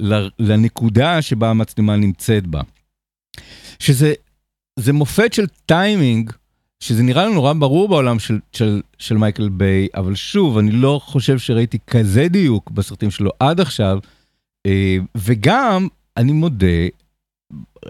[0.00, 0.28] ל...
[0.38, 2.60] לנקודה שבה המצלמה נמצאת בה.
[3.78, 4.14] שזה
[4.78, 6.32] זה מופת של טיימינג,
[6.80, 11.00] שזה נראה לנו נורא ברור בעולם של, של, של מייקל ביי, אבל שוב, אני לא
[11.04, 13.98] חושב שראיתי כזה דיוק בסרטים שלו עד עכשיו,
[14.66, 16.66] אה, וגם, אני מודה,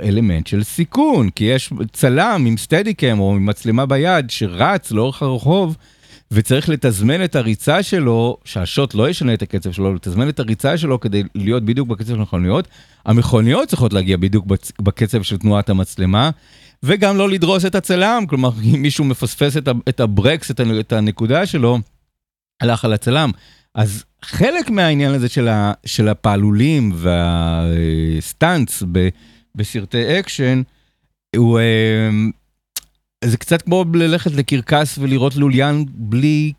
[0.03, 5.77] אלמנט של סיכון, כי יש צלם עם סטדיקם או עם מצלמה ביד שרץ לאורך הרחוב,
[6.31, 11.01] וצריך לתזמן את הריצה שלו, שהשוט לא ישנה את הקצב שלו, לתזמן את הריצה שלו
[11.01, 12.68] כדי להיות בדיוק בקצב של המכוניות.
[13.07, 14.46] המכוניות צריכות להגיע בדיוק
[14.83, 16.31] בקצב של תנועת המצלמה,
[16.82, 19.56] וגם לא לדרוס את הצלם, כלומר, אם מישהו מפספס
[19.88, 21.78] את הברקס, את הנקודה שלו,
[22.60, 23.30] הלך על הצלם.
[23.74, 28.83] אז חלק מהעניין הזה של, ה, של הפעלולים וה stunts
[29.54, 30.62] בסרטי אקשן,
[31.36, 32.10] הוא, אה,
[33.24, 36.52] זה קצת כמו ללכת לקרקס ולראות לוליין בלי,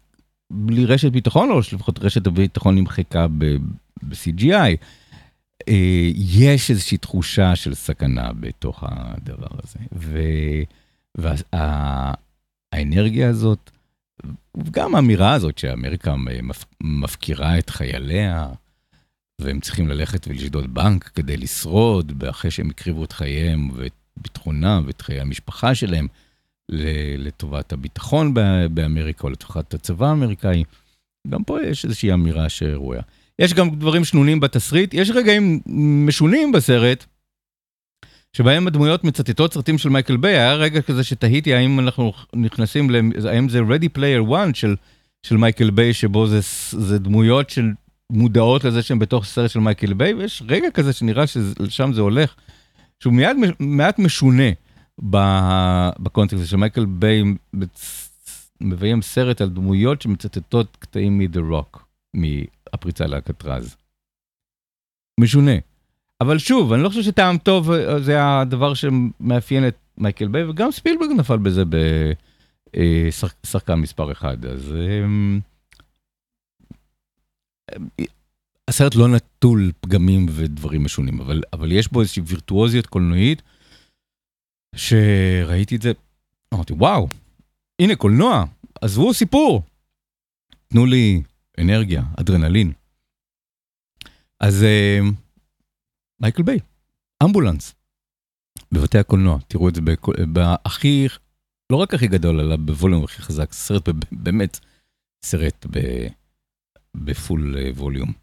[0.52, 4.76] בלי רשת ביטחון, או שלפחות רשת הביטחון נמחקה ב-CGI.
[5.68, 9.80] אה, יש איזושהי תחושה של סכנה בתוך הדבר הזה.
[11.18, 13.72] והאנרגיה וה, הזאת,
[14.58, 16.16] וגם האמירה הזאת שאמריקה
[16.82, 18.48] מפקירה את חייליה,
[19.42, 25.02] והם צריכים ללכת ולשדוד בנק כדי לשרוד, אחרי שהם הקריבו את חייהם ואת ביטחונם ואת
[25.02, 26.08] חיי המשפחה שלהם,
[27.18, 28.34] לטובת הביטחון
[28.74, 30.64] באמריקה או לטובת הצבא האמריקאי.
[31.28, 33.02] גם פה יש איזושהי אמירה שראויה.
[33.40, 35.60] יש גם דברים שנונים בתסריט, יש רגעים
[36.08, 37.06] משונים בסרט,
[38.34, 42.90] שבהם הדמויות מצטטות סרטים של מייקל ביי, היה רגע כזה שתהיתי האם אנחנו נכנסים,
[43.30, 44.76] האם זה Ready Player One של,
[45.24, 46.40] של מייקל ביי, שבו זה,
[46.72, 47.72] זה דמויות של
[48.12, 52.36] מודעות לזה שהן בתוך סרט של מייקל ביי, ויש רגע כזה שנראה ששם זה הולך,
[53.00, 54.50] שהוא מיד מעט משונה.
[56.00, 57.24] בקונטקסט של מייקל ביי
[58.62, 61.80] מביים סרט על דמויות שמצטטות קטעים מ-The Rock,
[62.74, 63.76] מהפריצה לאלקטרז.
[65.20, 65.52] משונה.
[66.22, 70.72] אבל שוב, אני לא חושב שטעם טוב אה, זה הדבר שמאפיין את מייקל ביי, וגם
[70.72, 71.64] ספילברג נפל בזה
[72.76, 74.46] בשחקן אה, מספר אחד.
[74.46, 75.40] אז אמ,
[78.68, 83.42] הסרט לא נטול פגמים ודברים משונים, אבל, אבל יש בו איזושהי וירטואוזיות קולנועית.
[84.76, 85.92] שראיתי את זה,
[86.54, 87.08] אמרתי, וואו,
[87.82, 88.46] הנה קולנוע,
[88.82, 89.64] עזבו סיפור.
[90.68, 91.22] תנו לי
[91.60, 92.72] אנרגיה, אדרנלין.
[94.40, 95.14] אז uh,
[96.22, 96.60] מייקל ביי,
[97.24, 97.76] אמבולנס,
[98.72, 99.82] בבתי הקולנוע, תראו את זה
[100.34, 101.08] בהכי,
[101.72, 104.60] לא רק הכי גדול, אלא בווליום הכי חזק, סרט באמת,
[105.26, 105.66] סרט
[106.96, 108.14] בפול אה, ווליום.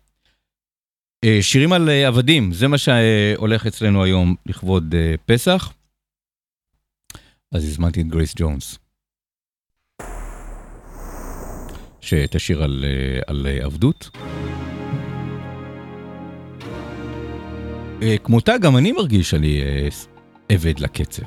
[1.25, 5.73] Uh, שירים על uh, עבדים, זה מה שהולך אצלנו היום לכבוד uh, פסח.
[7.53, 8.79] אז הזמנתי את גרייס ג'ונס.
[12.07, 14.11] שתשאיר על, אה, על אה, עבדות.
[18.03, 19.63] אה, כמותה גם אני מרגיש שאני
[20.49, 21.23] עבד לקצב.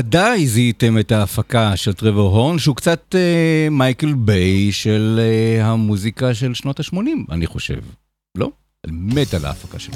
[0.00, 6.34] בוודאי זיהיתם את ההפקה של טרוור הורן, שהוא קצת אה, מייקל ביי של אה, המוזיקה
[6.34, 6.96] של שנות ה-80,
[7.30, 7.78] אני חושב.
[8.38, 8.50] לא?
[8.86, 9.94] אני מת על ההפקה שלו.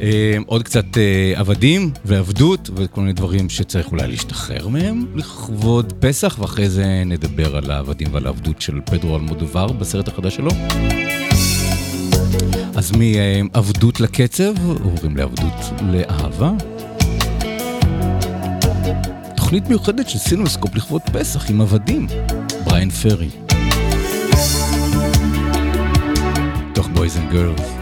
[0.00, 6.36] אה, עוד קצת אה, עבדים ועבדות וכל מיני דברים שצריך אולי להשתחרר מהם לכבוד פסח,
[6.38, 10.50] ואחרי זה נדבר על העבדים ועל העבדות של פדרו אלמודוואר בסרט החדש שלו.
[12.76, 14.54] אז מעבדות לקצב,
[14.84, 16.77] עוברים לעבדות לאהבה.
[19.48, 22.06] תוכנית מיוחדת של סינוסקופ לכבוד פסח עם עבדים,
[22.64, 23.28] בריין פרי.
[26.74, 27.77] תוך בויז אנד גרלס.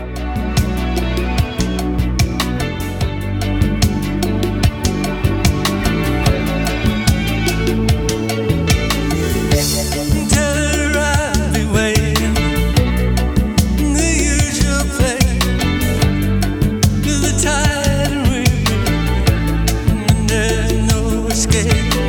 [21.54, 22.05] escape.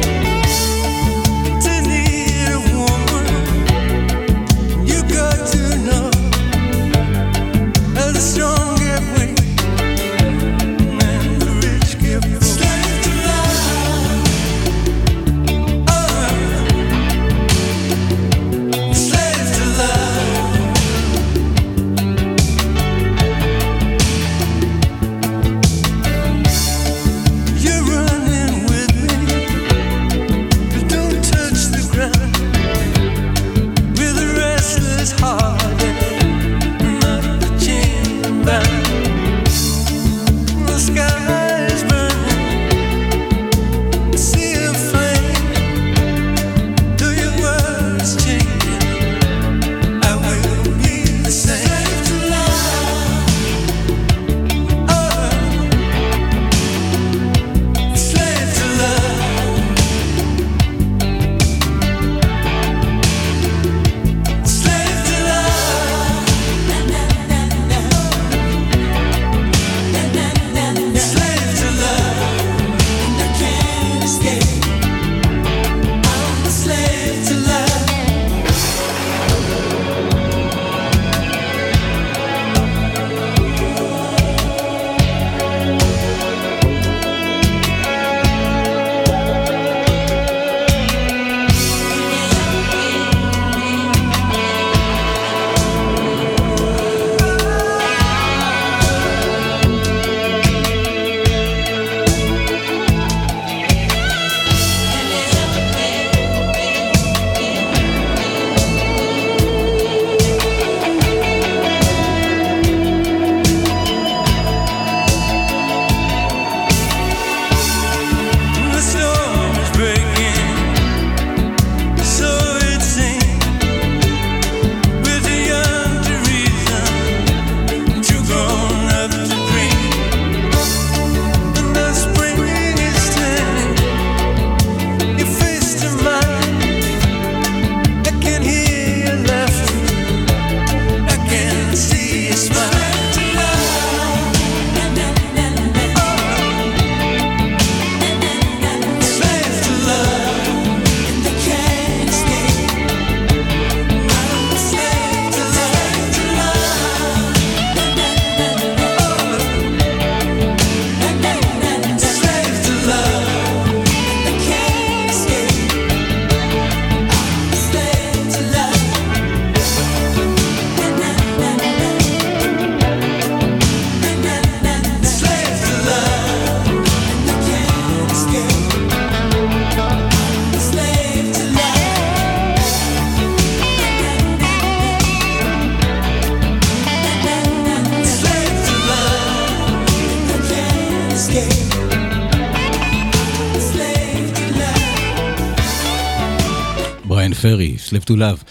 [197.98, 198.44] Slave to Love.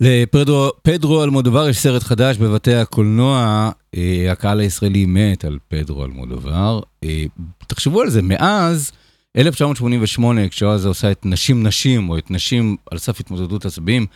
[0.00, 6.80] לפדרו אלמודובר יש סרט חדש בבתי הקולנוע, אה, הקהל הישראלי מת על פדרו אלמודובר.
[7.04, 7.24] אה,
[7.66, 8.92] תחשבו על זה, מאז
[9.36, 14.06] 1988, כשהוא אז עושה את נשים נשים, או את נשים על סף התמודדות עצבים,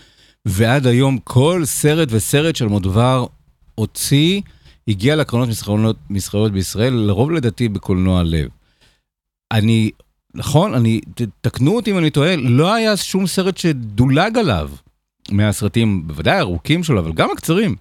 [0.46, 3.26] ועד היום כל סרט וסרט של אלמודובר
[3.74, 4.40] הוציא,
[4.88, 5.48] הגיע לקרנות
[6.10, 8.48] מסחריות בישראל, לרוב לדעתי בקולנוע לב.
[9.52, 9.90] אני,
[10.34, 11.00] נכון, אני,
[11.40, 14.70] תקנו אותי אם אני טועה, לא היה שום סרט שדולג עליו
[15.30, 17.76] מהסרטים, בוודאי הארוכים שלו, אבל גם הקצרים.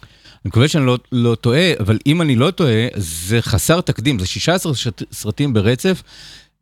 [0.00, 4.26] אני מקווה שאני לא, לא טועה, אבל אם אני לא טועה, זה חסר תקדים, זה
[4.26, 6.02] 16 שת- סרטים ברצף.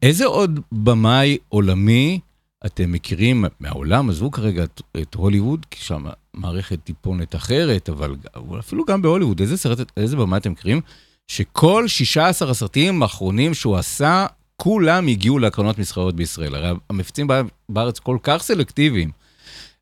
[0.02, 2.20] איזה עוד במאי עולמי
[2.66, 6.04] אתם מכירים מהעולם, עזבו כרגע את, את הוליווד, כי שם
[6.34, 8.16] מערכת טיפונת אחרת, אבל
[8.58, 10.80] אפילו גם בהוליווד, איזה סרט, איזה במאי אתם מכירים?
[11.28, 14.26] שכל 16 הסרטים האחרונים שהוא עשה,
[14.62, 16.54] כולם הגיעו להקרנות מסחריות בישראל.
[16.54, 19.10] הרי המפיצים בא- בארץ כל כך סלקטיביים,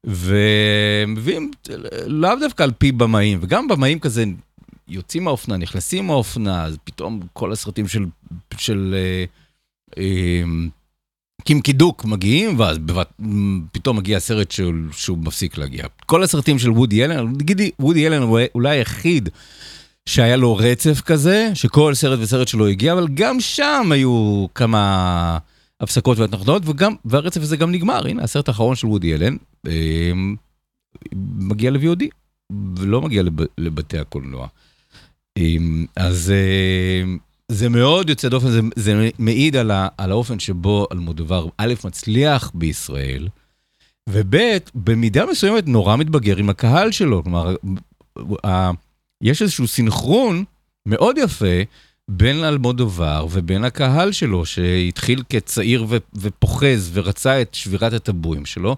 [0.05, 1.51] ומביאים
[2.07, 4.24] לאו דווקא על פי במאים, וגם במאים כזה
[4.89, 8.05] יוצאים מהאופנה, נכנסים מהאופנה, אז פתאום כל הסרטים של,
[8.59, 9.24] של אה,
[9.99, 10.43] אה,
[12.05, 13.12] מגיעים, ואז בבת,
[13.72, 15.85] פתאום מגיע סרט שהוא, שהוא מפסיק להגיע.
[16.07, 19.29] כל הסרטים של וודי אלן, נגיד וודי אלן הוא אולי היחיד
[20.09, 25.38] שהיה לו רצף כזה, שכל סרט וסרט שלו הגיע, אבל גם שם היו כמה
[25.80, 28.06] הפסקות והתנחנות, וגם, והרצף הזה גם נגמר.
[28.06, 29.36] הנה, הסרט האחרון של וודי אלן
[29.66, 30.12] אה,
[31.38, 32.04] מגיע ל-VOD,
[32.76, 34.46] ולא מגיע לב, לבתי הקולנוע.
[35.38, 35.56] אה,
[35.96, 37.02] אז אה,
[37.48, 42.50] זה מאוד יוצא דופן, זה, זה מעיד על, ה, על האופן שבו אלמודובר א' מצליח
[42.54, 43.28] בישראל,
[44.09, 44.36] וב'
[44.74, 47.22] במידה מסוימת נורא מתבגר עם הקהל שלו.
[47.22, 47.54] כלומר,
[49.23, 50.45] יש איזשהו סינכרון
[50.87, 51.62] מאוד יפה
[52.09, 58.77] בין אלמודובר ובין הקהל שלו, שהתחיל כצעיר ופוחז ורצה את שבירת הטבואים שלו,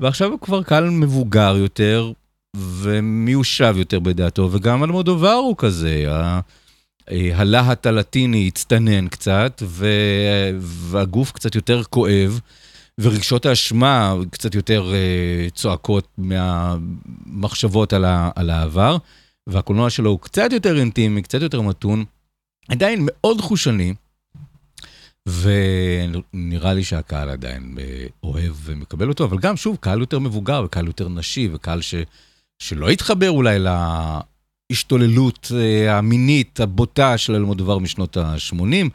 [0.00, 2.12] ועכשיו הוא כבר קהל מבוגר יותר
[2.56, 6.04] ומיושב יותר בדעתו, וגם אלמודובר הוא כזה.
[7.10, 9.62] אה, הלהט הלטיני הצטנן קצת,
[10.60, 12.40] והגוף קצת יותר כואב,
[13.00, 18.96] ורגשות האשמה קצת יותר אה, צועקות מהמחשבות על, ה- על העבר,
[19.48, 22.04] והקולנוע שלו הוא קצת יותר אינטימי, קצת יותר מתון,
[22.68, 23.94] עדיין מאוד חושני,
[25.28, 30.86] ונראה לי שהקהל עדיין אה, אוהב ומקבל אותו, אבל גם שוב, קהל יותר מבוגר וקהל
[30.86, 31.94] יותר נשי, וקהל ש,
[32.58, 33.58] שלא התחבר אולי
[34.70, 38.88] להשתוללות אה, המינית הבוטה של אלמודובר משנות ה-80,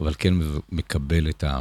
[0.00, 0.34] אבל כן
[0.72, 1.58] מקבל את ה...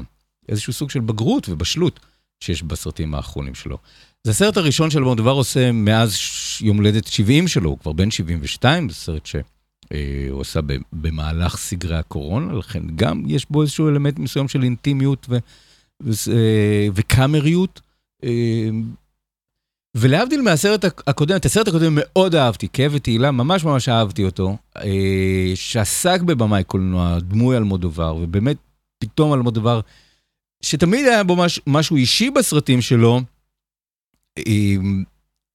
[0.49, 1.99] איזשהו סוג של בגרות ובשלות
[2.39, 3.77] שיש בסרטים האחרונים שלו.
[4.23, 6.17] זה הסרט הראשון של אלמודובר עושה מאז
[6.61, 11.97] יום הולדת 70 שלו, הוא כבר בן 72, זה סרט שהוא עשה ב- במהלך סגרי
[11.97, 15.37] הקורונה, לכן גם יש בו איזשהו אלמנט מסוים של אינטימיות ו-
[16.03, 17.81] ו- אה, וקאמריות.
[18.23, 18.69] אה,
[19.97, 24.57] ולהבדיל מהסרט הק- הקודם, את הסרט הקודם מאוד אהבתי, כאב ותהילה, ממש ממש אהבתי אותו,
[24.77, 28.57] אה, שעסק בבמאי קולנוע, דמוי אלמודובר, ובאמת
[28.99, 29.79] פתאום אלמודובר,
[30.63, 33.21] שתמיד היה בו מש, משהו אישי בסרטים שלו, אה,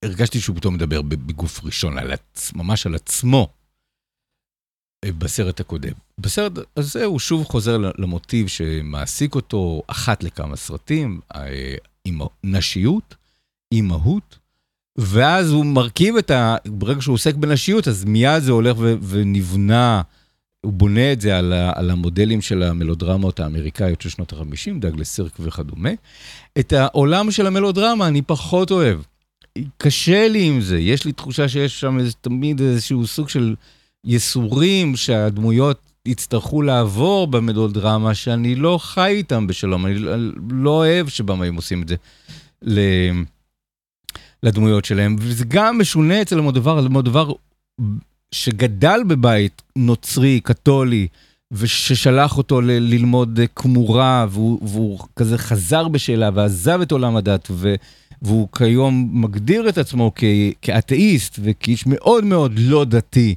[0.05, 2.53] הרגשתי שהוא פתאום מדבר בגוף ראשון, על עצ...
[2.55, 3.49] ממש על עצמו,
[5.05, 5.93] אה, בסרט הקודם.
[6.19, 13.15] בסרט הזה הוא שוב חוזר למוטיב שמעסיק אותו אחת לכמה סרטים, אה, עם נשיות,
[13.73, 14.39] אימהות,
[14.99, 16.57] ואז הוא מרכיב את ה...
[16.67, 18.95] ברגע שהוא עוסק בנשיות, אז מיד זה הולך ו...
[19.09, 20.03] ונבנה,
[20.65, 21.73] הוא בונה את זה על, ה...
[21.75, 25.91] על המודלים של המלודרמות האמריקאיות של שנות ה-50, דאגלס סירק וכדומה.
[26.59, 29.01] את העולם של המלודרמה אני פחות אוהב.
[29.79, 33.55] קשה לי עם זה, יש לי תחושה שיש שם איזה, תמיד איזשהו סוג של
[34.05, 39.95] ייסורים שהדמויות יצטרכו לעבור במלודרמה, שאני לא חי איתם בשלום, אני
[40.51, 41.97] לא אוהב שבמאים עושים את זה.
[42.63, 42.81] ל...
[44.43, 47.33] לדמויות שלהם, וזה גם משונה אצל המודבר, המודבר
[48.35, 51.07] שגדל בבית נוצרי, קתולי,
[51.51, 57.75] וששלח אותו ל- ללמוד כמורה, והוא, והוא כזה חזר בשאלה ועזב את עולם הדת, ו,
[58.23, 60.25] והוא כיום מגדיר את עצמו כ,
[60.63, 63.35] כאתאיסט וכאיש מאוד מאוד לא דתי,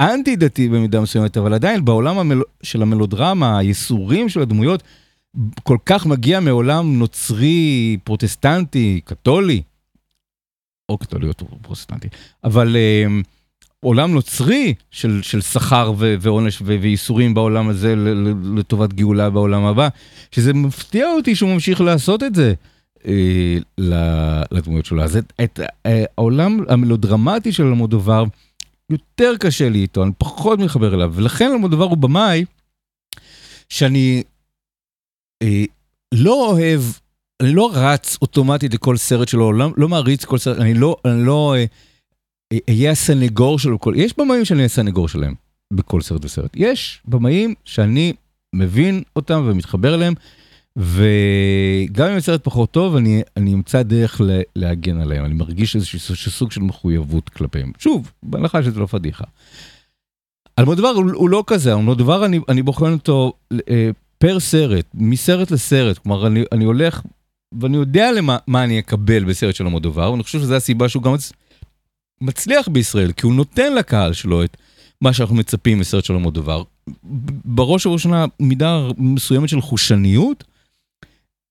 [0.00, 4.82] אנטי דתי במידה מסוימת, אבל עדיין בעולם המל, של המלודרמה, הייסורים של הדמויות,
[5.62, 9.62] כל כך מגיע מעולם נוצרי, פרוטסטנטי, קתולי,
[10.88, 12.08] או קתוליות או פרוטסטנטי,
[12.44, 13.26] אבל uh,
[13.80, 19.64] עולם נוצרי של, של שכר ו- ועונש ו- וייסורים בעולם הזה ל- לטובת גאולה בעולם
[19.64, 19.88] הבא,
[20.30, 22.54] שזה מפתיע אותי שהוא ממשיך לעשות את זה
[22.98, 23.02] uh,
[24.50, 25.02] לדמויות שלו.
[25.02, 28.24] אז את, את uh, העולם המלודרמטי של אלמודובר,
[28.90, 32.44] יותר קשה לי איתו, אני פחות מתחבר אליו, ולכן אלמודובר הוא במאי
[33.68, 34.22] שאני
[35.44, 35.46] uh,
[36.14, 36.80] לא אוהב
[37.40, 41.26] אני לא רץ אוטומטית לכל סרט שלו, לא, לא מעריץ כל סרט, אני לא, אני
[41.26, 41.64] לא אה, אה,
[42.70, 45.34] אהיה הסנגור שלו, כל, יש במאים שאני אהיה הסנגור שלהם
[45.72, 46.50] בכל סרט וסרט.
[46.54, 48.12] יש במאים שאני
[48.54, 50.14] מבין אותם ומתחבר אליהם,
[50.76, 56.16] וגם אם הסרט פחות טוב, אני, אני אמצא דרך ל, להגן עליהם, אני מרגיש איזשהו
[56.32, 57.72] סוג של מחויבות כלפיהם.
[57.78, 59.24] שוב, בהנחה שזה לא פדיחה.
[60.58, 63.32] אלמודובר הוא, הוא לא כזה, אלמודובר אני, אני בוחן אותו
[63.70, 67.02] אה, פר סרט, מסרט לסרט, כלומר אני, אני הולך
[67.60, 71.12] ואני יודע למה מה אני אקבל בסרט של אלמודובר, ואני חושב שזו הסיבה שהוא גם
[72.20, 74.56] מצליח בישראל, כי הוא נותן לקהל שלו את
[75.00, 76.62] מה שאנחנו מצפים מסרט של אלמודובר.
[76.88, 80.44] ב- בראש ובראשונה מידה מסוימת של חושניות,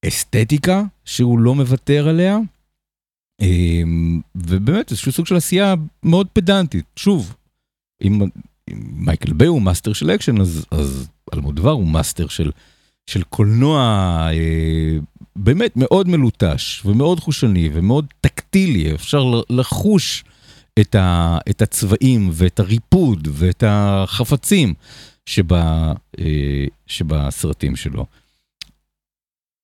[0.06, 2.38] אסתטיקה שהוא לא מוותר עליה,
[3.42, 6.86] אמ, ובאמת איזשהו סוג של עשייה מאוד פדנטית.
[6.96, 7.36] שוב,
[8.02, 8.22] אם
[8.94, 12.52] מייקל ביי הוא מאסטר של אקשן, אז, אז אלמודובר הוא מאסטר של,
[13.10, 13.80] של קולנוע
[14.32, 14.98] אה,
[15.36, 20.24] באמת מאוד מלוטש ומאוד חושני ומאוד טקטילי, אפשר לחוש
[20.80, 24.74] את, ה, את הצבעים ואת הריפוד ואת החפצים
[25.26, 28.06] שבה, אה, שבסרטים שלו.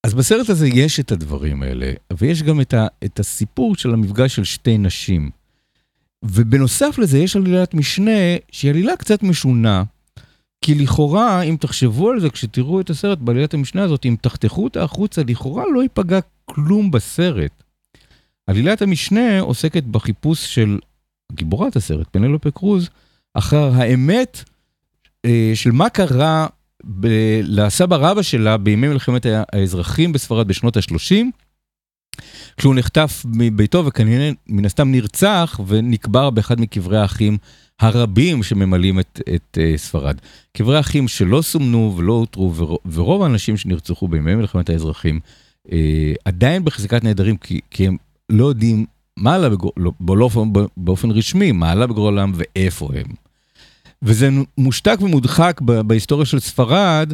[0.05, 4.35] אז בסרט הזה יש את הדברים האלה, ויש גם את, ה, את הסיפור של המפגש
[4.35, 5.29] של שתי נשים.
[6.23, 8.11] ובנוסף לזה יש עלילת משנה
[8.51, 9.83] שהיא עלילה קצת משונה,
[10.61, 14.83] כי לכאורה, אם תחשבו על זה כשתראו את הסרט בעלילת המשנה הזאת, אם תחתכו אותה
[14.83, 17.63] החוצה, לכאורה לא ייפגע כלום בסרט.
[18.47, 20.79] עלילת המשנה עוסקת בחיפוש של
[21.35, 22.89] גיבורת הסרט, פנלופה קרוז,
[23.33, 24.43] אחר האמת
[25.25, 26.47] אה, של מה קרה
[26.99, 31.15] ב- לסבא רבא שלה בימי מלחמת האזרחים בספרד בשנות ה-30,
[32.57, 37.37] כשהוא נחטף מביתו וכנראה מן הסתם נרצח ונקבר באחד מקברי האחים
[37.79, 40.17] הרבים שממלאים את, את uh, ספרד.
[40.57, 45.19] קברי אחים שלא סומנו ולא אותרו, ור, ורוב האנשים שנרצחו בימי מלחמת האזרחים
[45.67, 45.71] uh,
[46.25, 47.97] עדיין בחזקת נעדרים כי, כי הם
[48.29, 48.85] לא יודעים
[49.19, 50.39] מה עלה בגורלם, לא, באופן,
[50.77, 53.05] באופן רשמי, מה עלה בגורלם ואיפה הם.
[54.01, 57.13] וזה מושתק ומודחק בהיסטוריה של ספרד,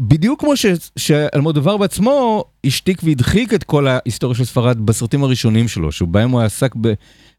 [0.00, 0.66] בדיוק כמו ש-
[0.98, 6.74] שאלמודובר בעצמו השתיק והדחיק את כל ההיסטוריה של ספרד בסרטים הראשונים שלו, שבהם הוא עסק
[6.80, 6.92] ב-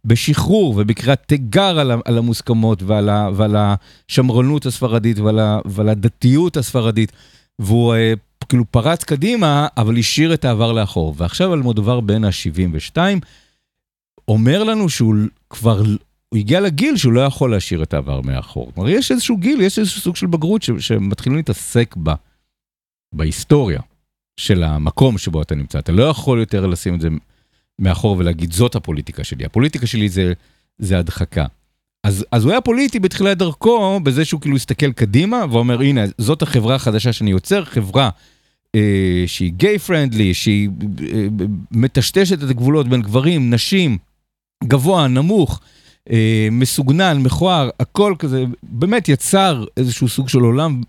[0.05, 6.57] בשחרור ובקריאת תיגר על, על המוסכמות ועל, ה- ועל השמרנות הספרדית ועל, ה- ועל הדתיות
[6.57, 7.11] הספרדית,
[7.59, 8.13] והוא אה,
[8.49, 11.13] כאילו פרץ קדימה, אבל השאיר את העבר לאחור.
[11.17, 12.97] ועכשיו אלמודובר בן ה-72
[14.27, 15.15] אומר לנו שהוא
[15.49, 15.79] כבר,
[16.29, 18.71] הוא הגיע לגיל שהוא לא יכול להשאיר את העבר מאחור.
[18.75, 22.15] כלומר, יש איזשהו גיל, יש איזשהו סוג של בגרות ש- שמתחילים להתעסק בה.
[23.13, 23.79] בהיסטוריה
[24.39, 25.79] של המקום שבו אתה נמצא.
[25.79, 27.09] אתה לא יכול יותר לשים את זה
[27.79, 29.45] מאחור ולהגיד, זאת הפוליטיקה שלי.
[29.45, 30.33] הפוליטיקה שלי זה,
[30.77, 31.45] זה הדחקה.
[32.03, 36.41] אז, אז הוא היה פוליטי בתחילת דרכו, בזה שהוא כאילו הסתכל קדימה, ואומר, הנה, זאת
[36.41, 38.09] החברה החדשה שאני יוצר, חברה
[38.75, 40.69] אה, שהיא גיי פרנדלי, שהיא
[41.13, 41.27] אה,
[41.71, 43.97] מטשטשת את הגבולות בין גברים, נשים,
[44.63, 45.61] גבוה, נמוך,
[46.11, 50.81] אה, מסוגנן, מכוער, הכל כזה, באמת יצר איזשהו סוג של עולם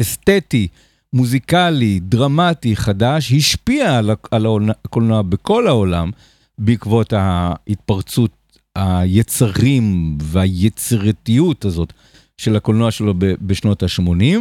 [0.00, 0.68] אסתטי,
[1.12, 4.46] מוזיקלי, דרמטי, חדש, השפיע על, על
[4.84, 6.10] הקולנוע בכל העולם
[6.58, 8.30] בעקבות ההתפרצות
[8.76, 11.92] היצרים והיצירתיות הזאת
[12.36, 14.40] של הקולנוע שלו ב, בשנות ה-80.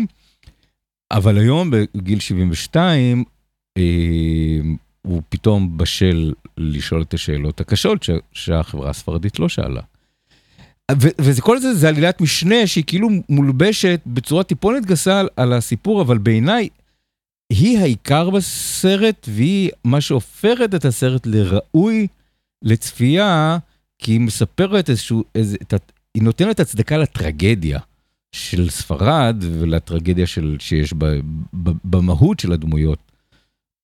[1.11, 3.23] אבל היום בגיל 72
[3.77, 3.83] אה,
[5.01, 9.81] הוא פתאום בשל לשאול את השאלות הקשות ש, שהחברה הספרדית לא שאלה.
[11.21, 16.69] וכל זה זה עלילת משנה שהיא כאילו מולבשת בצורה טיפונת גסה על, הסיפור, אבל בעיניי
[17.49, 22.07] היא העיקר בסרט והיא מה שהופכת את הסרט לראוי
[22.61, 23.57] לצפייה,
[23.99, 27.79] כי היא מספרת איזשהו, איזה, את, היא נותנת הצדקה לטרגדיה
[28.31, 31.05] של ספרד ולטרגדיה של, שיש ב,
[31.53, 33.10] ב, במהות של הדמויות.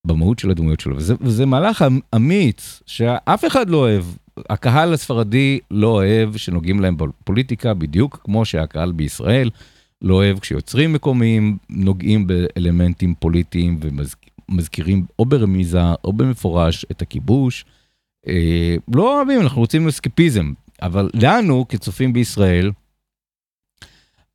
[0.08, 1.86] במהות של הדמויות שלו, וזה, וזה מהלך
[2.16, 4.04] אמיץ שאף אחד לא אוהב.
[4.50, 9.50] הקהל הספרדי לא אוהב שנוגעים להם בפוליטיקה, בדיוק כמו שהקהל בישראל
[10.02, 13.80] לא אוהב כשיוצרים מקומיים נוגעים באלמנטים פוליטיים
[14.50, 17.66] ומזכירים או ברמיזה או במפורש את הכיבוש.
[18.28, 22.72] אה, לא אוהבים, אנחנו רוצים אסקפיזם, אבל לנו כצופים בישראל,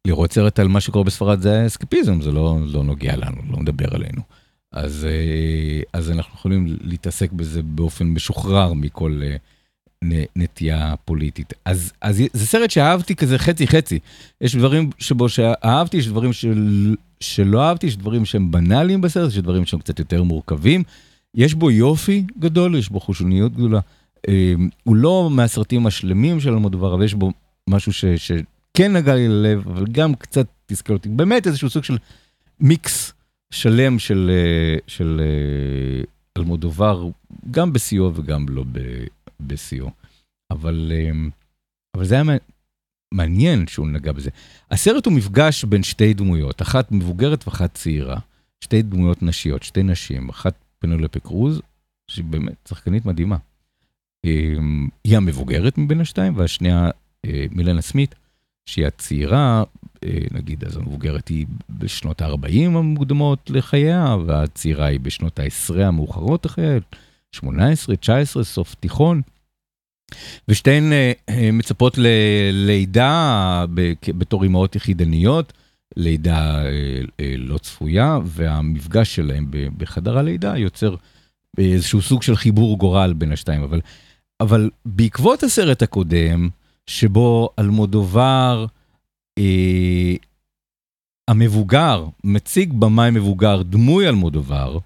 [0.06, 3.94] לראות סרט על מה שקורה בספרד זה אסקפיזם, זה לא, לא נוגע לנו, לא מדבר
[3.94, 4.22] עלינו.
[4.72, 5.06] אז,
[5.92, 9.20] אז אנחנו יכולים להתעסק בזה באופן משוחרר מכל
[10.36, 11.52] נטייה פוליטית.
[11.64, 13.98] אז, אז זה סרט שאהבתי כזה חצי חצי.
[14.40, 19.38] יש דברים שבו שאהבתי, יש דברים של, שלא אהבתי, יש דברים שהם בנאליים בסרט, יש
[19.38, 20.82] דברים שהם קצת יותר מורכבים.
[21.34, 23.80] יש בו יופי גדול, יש בו חושניות גדולה.
[24.84, 27.32] הוא לא מהסרטים השלמים של אלמודובר, אבל יש בו
[27.68, 31.08] משהו ש, שכן נגע לי ללב, אבל גם קצת תסכל אותי.
[31.08, 31.98] באמת איזשהו סוג של
[32.60, 33.12] מיקס
[33.52, 34.30] שלם של,
[34.86, 35.20] של
[36.38, 37.08] אלמודובר,
[37.50, 38.64] גם בשיאו וגם לא
[39.40, 39.90] בשיאו.
[40.50, 41.10] אבל, אה,
[41.96, 42.36] אבל זה היה מע-
[43.14, 44.30] מעניין שהוא נגע בזה.
[44.70, 48.18] הסרט הוא מפגש בין שתי דמויות, אחת מבוגרת ואחת צעירה.
[48.64, 51.60] שתי דמויות נשיות, שתי נשים, אחת פנלופה קרוז,
[52.10, 53.36] שהיא באמת שחקנית מדהימה.
[54.24, 54.54] אה,
[55.04, 56.90] היא המבוגרת מבין השתיים, והשנייה
[57.26, 58.14] אה, מילנה סמית,
[58.66, 59.62] שהיא הצעירה,
[60.04, 66.78] אה, נגיד אז המבוגרת היא בשנות ה-40 המוקדמות לחייה, והצעירה היא בשנות ה-10 המאוחרות לחייה,
[67.32, 69.22] 18, 19, סוף תיכון.
[70.48, 73.64] ושתיהן אה, אה, מצפות ללידה
[74.08, 75.52] בתור אימהות יחידניות,
[75.96, 76.62] לידה
[77.38, 80.96] לא צפויה, והמפגש שלהם ב- בחדר הלידה יוצר
[81.58, 83.62] איזשהו סוג של חיבור גורל בין השתיים.
[83.62, 83.80] אבל,
[84.40, 86.48] אבל בעקבות הסרט הקודם,
[86.86, 88.66] שבו אלמודובר,
[89.38, 90.14] אה,
[91.28, 94.78] המבוגר, מציג במאי מבוגר, דמוי אלמודובר,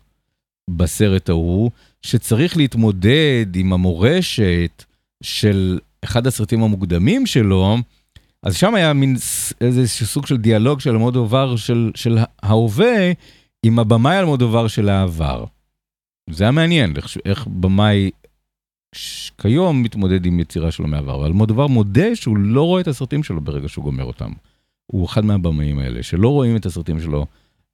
[0.71, 1.71] בסרט ההוא,
[2.03, 4.85] שצריך להתמודד עם המורשת
[5.23, 7.77] של אחד הסרטים המוקדמים שלו,
[8.43, 9.17] אז שם היה מין
[9.61, 13.13] איזשהו סוג של דיאלוג של אלמודובר של, של ההווה
[13.63, 15.45] עם הבמאי אלמודובר של העבר.
[16.31, 18.11] זה היה מעניין, איך, איך במאי
[19.39, 23.41] כיום מתמודד עם יצירה שלו מהעבר, אבל אלמודובר מודה שהוא לא רואה את הסרטים שלו
[23.41, 24.33] ברגע שהוא גומר אותם.
[24.87, 27.27] הוא אחד מהבמאים האלה, שלא רואים את הסרטים שלו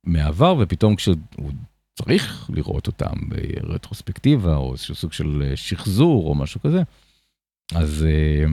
[0.05, 1.17] מהעבר, ופתאום כשהוא
[2.03, 6.83] צריך לראות אותם ברטרוספקטיבה, או איזשהו סוג של אה, שחזור, או משהו כזה,
[7.75, 8.45] אז, אה,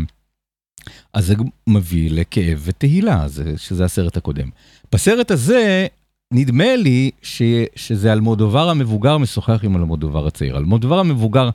[1.14, 1.36] אז זה
[1.68, 4.50] מביא לכאב ותהילה, זה, שזה הסרט הקודם.
[4.92, 5.88] בסרט הזה,
[6.34, 7.42] נדמה לי ש,
[7.76, 10.58] שזה אלמודובר המבוגר משוחח עם אלמודובר הצעיר.
[10.58, 11.50] אלמודובר המבוגר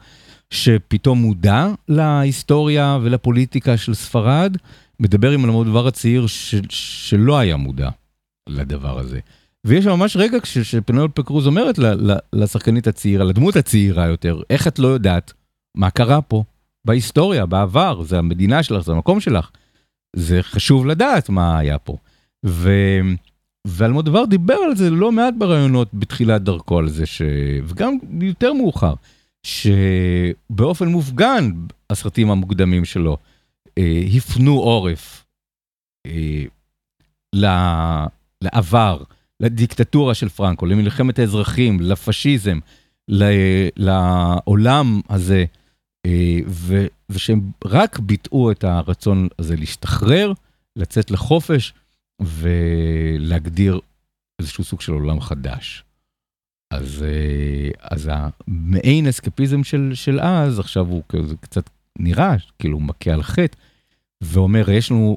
[0.54, 4.56] שפתאום מודע להיסטוריה ולפוליטיקה של ספרד,
[5.00, 7.90] מדבר עם אלמודובר הצעיר ש, שלא היה מודע
[8.48, 9.20] לדבר הזה.
[9.66, 14.68] ויש ממש רגע כש- שפנלופה קרוז אומרת ל- ל- לשחקנית הצעירה, לדמות הצעירה יותר, איך
[14.68, 15.32] את לא יודעת
[15.76, 16.44] מה קרה פה
[16.86, 19.50] בהיסטוריה, בעבר, זה המדינה שלך, זה המקום שלך.
[20.16, 21.96] זה חשוב לדעת מה היה פה.
[22.46, 22.70] ו...
[23.66, 27.22] ואלמודובר דיבר על זה לא מעט בראיונות בתחילת דרכו על זה, ש...
[27.64, 28.94] וגם יותר מאוחר,
[29.44, 31.50] שבאופן מופגן
[31.90, 33.16] הסרטים המוקדמים שלו
[33.78, 35.24] אה, הפנו עורף
[36.06, 36.44] אה,
[38.42, 39.02] לעבר,
[39.40, 42.58] לדיקטטורה של פרנקו, למלחמת האזרחים, לפשיזם,
[43.08, 45.44] ל- לעולם הזה,
[46.06, 50.32] אה, ו- ושהם רק ביטאו את הרצון הזה להשתחרר,
[50.76, 51.74] לצאת לחופש
[52.20, 53.80] ולהגדיר
[54.40, 55.84] איזשהו סוג של עולם חדש.
[56.70, 62.82] אז, אה, אז המעין אסקפיזם של, של אז, עכשיו הוא כזה קצת נראה, כאילו הוא
[62.82, 63.56] מכה על חטא,
[64.20, 65.16] ואומר, יש לנו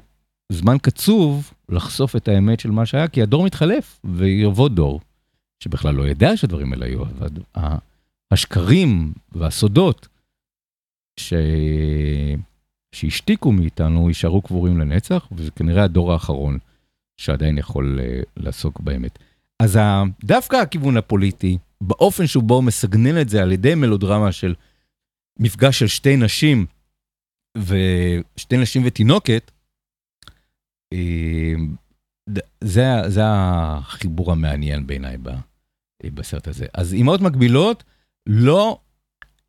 [0.52, 5.00] זמן קצוב לחשוף את האמת של מה שהיה, כי הדור מתחלף, ויבוא דור
[5.60, 7.28] שבכלל לא ידע שהדברים האלה היו, אבל
[8.30, 10.08] השקרים והסודות
[11.20, 11.32] ש...
[12.92, 16.58] שהשתיקו מאיתנו יישארו קבורים לנצח, וזה כנראה הדור האחרון
[17.16, 19.18] שעדיין יכול אה, לעסוק באמת.
[19.62, 19.78] אז
[20.24, 24.54] דווקא הכיוון הפוליטי, באופן שבו מסגנן את זה על ידי מלודרמה של
[25.38, 26.66] מפגש של שתי נשים,
[27.56, 29.50] ושתי נשים ותינוקת,
[30.92, 31.54] אה,
[32.64, 35.16] זה, זה החיבור המעניין בעיניי
[36.04, 36.66] בסרט הזה.
[36.74, 37.84] אז אימהות מקבילות,
[38.26, 38.78] לא,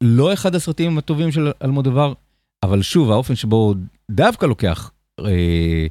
[0.04, 2.14] לא אחד הסרטים הטובים של אלמודובר,
[2.64, 3.76] אבל שוב, האופן שבו הוא
[4.12, 5.88] דווקא לוקח אה,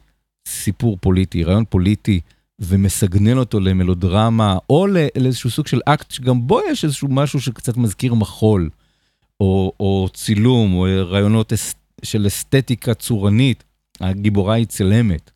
[0.48, 2.20] סיפור פוליטי, רעיון פוליטי,
[2.60, 7.76] ומסגנן אותו למלודרמה, או לא- לאיזשהו סוג של אקט שגם בו יש איזשהו משהו שקצת
[7.76, 8.70] מזכיר מחול,
[9.40, 13.64] או, או צילום, או רעיונות אס, של אסתטיקה צורנית,
[14.00, 15.30] הגיבורה היא צלמת.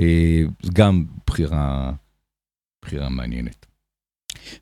[0.00, 0.42] אה,
[0.72, 1.92] גם בחירה,
[2.84, 3.66] בחירה מעניינת.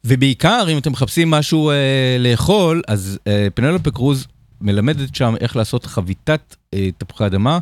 [0.04, 4.26] ובעיקר, אם אתם מחפשים משהו אה, לאכול, אז אה, פנלופה קרוז
[4.60, 7.58] מלמדת שם איך לעשות חביתת אה, תפוחי אדמה.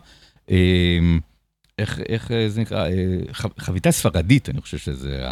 [0.51, 0.99] אה,
[1.79, 2.89] איך, איך אה, זה נקרא?
[2.89, 5.27] אה, ח- חביתה ספרדית, אני חושב שזה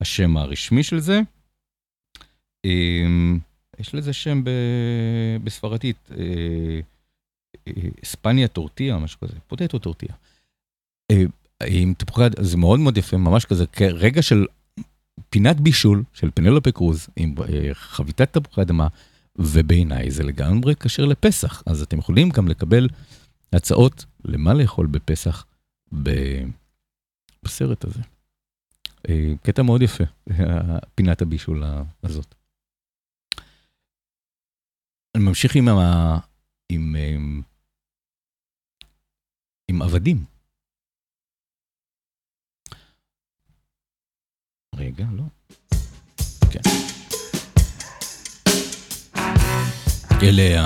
[0.00, 1.20] השם הרשמי של זה.
[2.64, 3.32] אה,
[3.78, 4.50] יש לזה שם ב,
[5.44, 6.80] בספרדית, אה,
[8.04, 10.14] אספניה טורטיה, משהו כזה, פוטטו טורטיה.
[11.66, 14.46] עם תפוחי זה מאוד מאוד יפה, ממש כזה, כרגע של
[15.30, 17.34] פינת בישול של פנלופה קרוז עם
[17.72, 18.88] חביתת תפוחי אדמה,
[19.36, 22.88] ובעיניי זה לגמרי כשר לפסח, אז אתם יכולים גם לקבל
[23.52, 25.44] הצעות למה לאכול בפסח
[27.42, 28.00] בסרט הזה.
[29.08, 30.04] אה, קטע מאוד יפה,
[30.94, 31.62] פינת הבישול
[32.02, 32.34] הזאת.
[35.16, 36.18] אני ממשיך עם, ה...
[36.72, 37.42] עם, עם,
[39.70, 40.24] עם עבדים.
[44.74, 45.24] רגע, לא.
[46.52, 46.60] כן.
[50.22, 50.60] אלה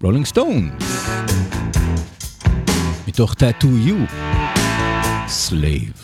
[0.00, 0.70] הרולינג סטון.
[3.16, 3.96] sur Tattoo You.
[5.26, 5.94] Slave.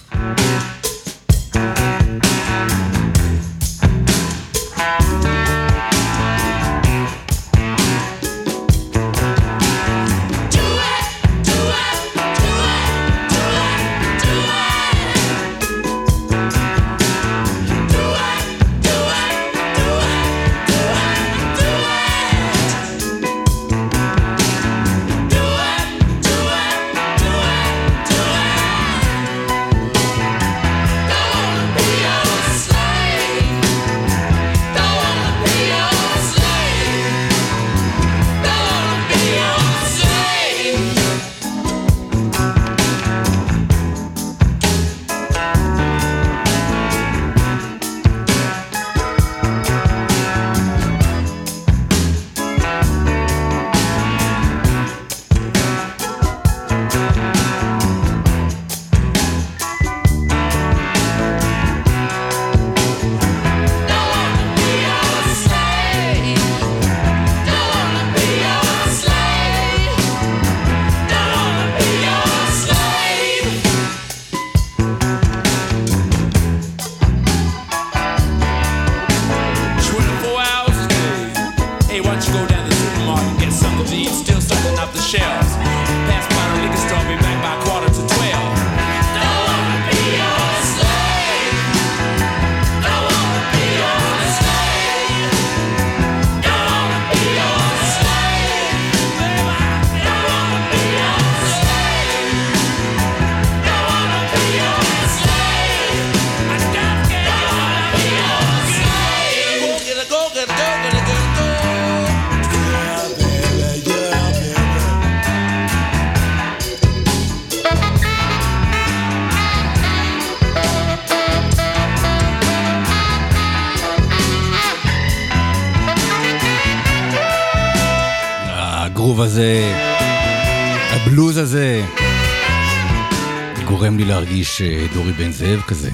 [134.63, 135.91] אה, דורי בן זאב כזה.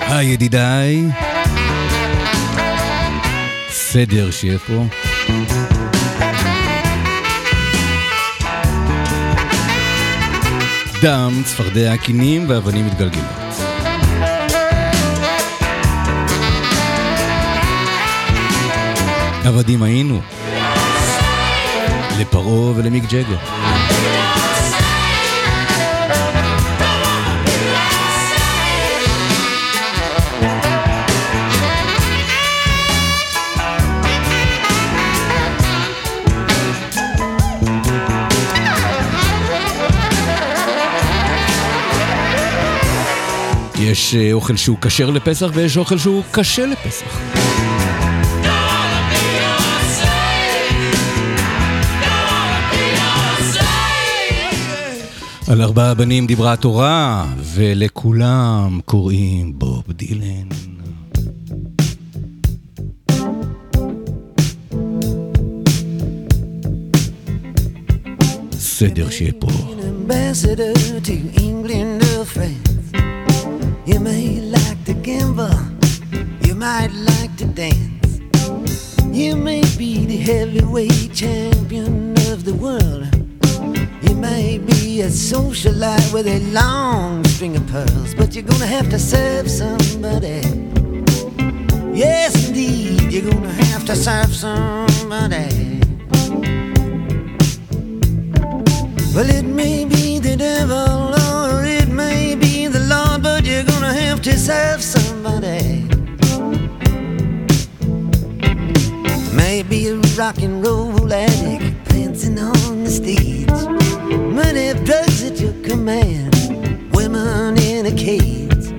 [0.00, 1.02] היי ידידיי,
[3.70, 4.84] סדר שיהיה פה.
[11.02, 13.24] דם, צפרדע, קינים ואבנים מתגלגלות.
[19.44, 20.20] עבדים היינו.
[22.20, 23.36] לפרעה ולמיק ג'גר.
[43.92, 47.20] יש אה, אוכל שהוא כשר לפסח ויש אוכל שהוא קשה לפסח.
[55.48, 60.48] על ארבעה בנים דיברה התורה, ולכולם קוראים בוב דילן.
[68.58, 69.48] סדר שיהיה פה.
[73.84, 75.58] You may like to gamble,
[76.42, 78.20] you might like to dance.
[79.10, 83.08] You may be the heavyweight champion of the world.
[84.08, 88.88] You may be a socialite with a long string of pearls, but you're gonna have
[88.90, 90.42] to serve somebody.
[91.92, 95.80] Yes, indeed, you're gonna have to serve somebody.
[99.12, 101.11] Well, it may be the devil
[104.22, 105.82] gonna have to serve somebody.
[109.34, 113.48] Maybe a rock and roll addict prancing on the stage.
[114.10, 116.34] Money, drugs at your command,
[116.94, 118.72] women in a cage.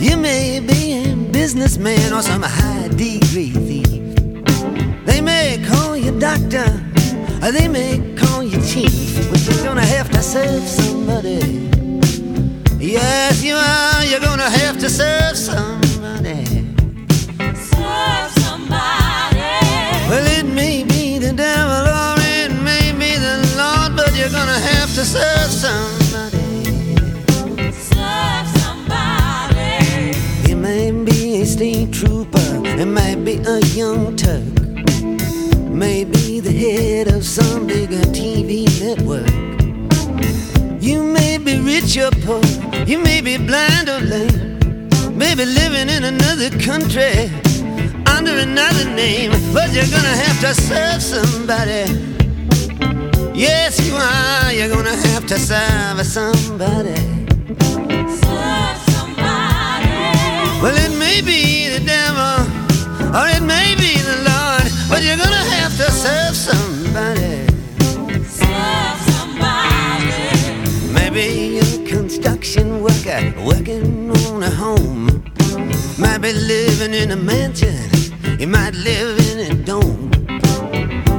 [0.00, 4.16] You may be a businessman or some high degree thief.
[5.06, 6.66] They may call you doctor,
[7.42, 11.73] or they may call you chief, but you're gonna have to serve somebody.
[12.86, 14.04] Yes, you are.
[14.04, 16.44] You're gonna have to serve somebody.
[17.54, 19.40] Serve somebody.
[20.10, 24.58] Well, it may be the devil or it may be the Lord, but you're gonna
[24.58, 26.64] have to serve somebody.
[27.72, 30.12] Serve somebody.
[30.52, 34.44] It may be a state trooper, it might be a young Turk.
[35.70, 39.32] Maybe the head of some bigger TV network.
[40.82, 42.42] You may be rich or poor,
[42.86, 47.30] you may be blind or lame, maybe living in another country
[48.06, 51.84] under another name, but you're gonna have to serve somebody.
[53.34, 54.52] Yes, you are.
[54.52, 56.94] You're gonna have to serve somebody.
[58.22, 59.90] Serve somebody.
[60.62, 62.46] Well, it may be the devil,
[63.16, 67.53] or it may be the Lord, but you're gonna have to serve somebody.
[72.06, 75.06] Construction worker working on a home.
[75.98, 77.78] Might be living in a mansion,
[78.38, 80.12] you might live in a dome.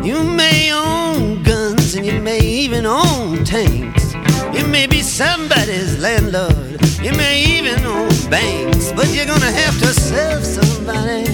[0.03, 4.13] You may own guns and you may even own tanks.
[4.53, 9.87] You may be somebody's landlord, you may even own banks, but you're gonna have to
[9.87, 11.25] serve somebody.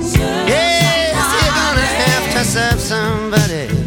[0.00, 3.77] Serve Yes, you're gonna have to serve somebody.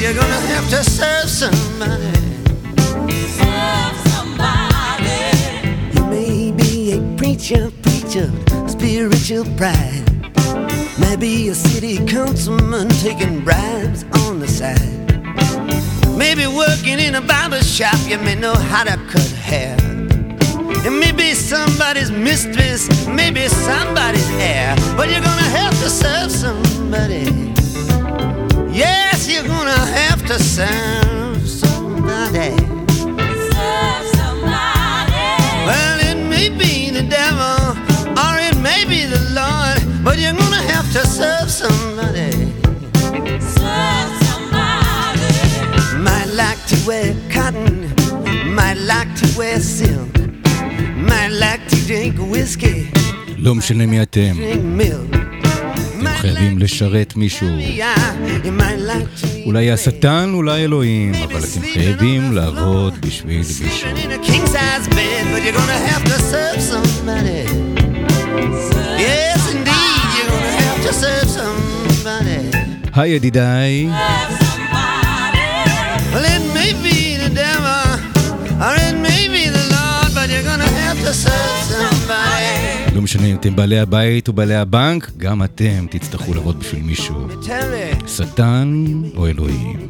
[0.00, 2.12] You're gonna have to serve somebody.
[3.38, 5.20] Serve somebody.
[5.94, 8.30] You may be a preacher, preacher,
[8.68, 10.04] spiritual pride.
[10.98, 14.78] Maybe a city councilman taking bribes on the side.
[16.16, 19.76] Maybe working in a barber shop, you may know how to cut hair.
[20.84, 27.46] It may be somebody's mistress, maybe somebody's heir, but you're gonna have to serve somebody
[30.31, 32.51] to serve somebody.
[33.53, 35.27] Serve somebody.
[35.67, 37.59] Well, it may be the devil,
[38.23, 42.31] or it may be the Lord, but you're gonna have to serve somebody.
[43.57, 45.31] Serve somebody.
[46.07, 47.75] Might like to wear cotton,
[48.59, 50.13] might like to wear silk,
[51.09, 52.79] might like to drink whiskey,
[53.37, 55.14] לא משנה מי אתם, drink milk.
[55.14, 55.14] אתם
[56.26, 57.48] חייבים לשרת מישהו.
[59.46, 63.88] אולי השטן, אולי אלוהים, אבל אתם חייבים לעבוד בשביל מישהו.
[72.94, 73.88] היי ידידיי,
[78.66, 81.95] or it may be the Lord, but you're gonna have to serve somebody.
[83.06, 87.28] משנה אם אתם בעלי הבית או בעלי הבנק, גם אתם תצטרכו לעבוד בשביל מישהו.
[88.06, 88.84] שטן
[89.16, 89.88] או אלוהים.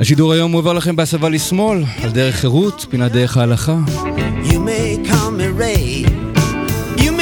[0.00, 3.76] השידור היום מועבר לכם בהסבה לשמאל, על דרך חירות, פינת דרך ההלכה.
[4.44, 6.06] you may call me Ray,
[7.04, 7.12] you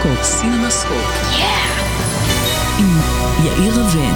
[0.00, 1.34] סינמסקופ, סינמסקופ.
[2.78, 2.98] עם
[3.44, 4.12] יאיר רווה.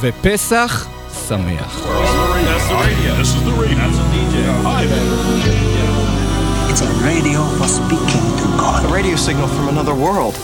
[0.00, 0.86] ופסח
[1.28, 1.80] שמח.
[1.80, 3.14] That's the radio.
[3.20, 3.78] This is the radio.
[3.78, 4.36] That's a DJ.
[4.64, 6.70] Hi there.
[6.70, 8.84] It's a radio for speaking to God.
[8.84, 10.34] A radio signal from another world.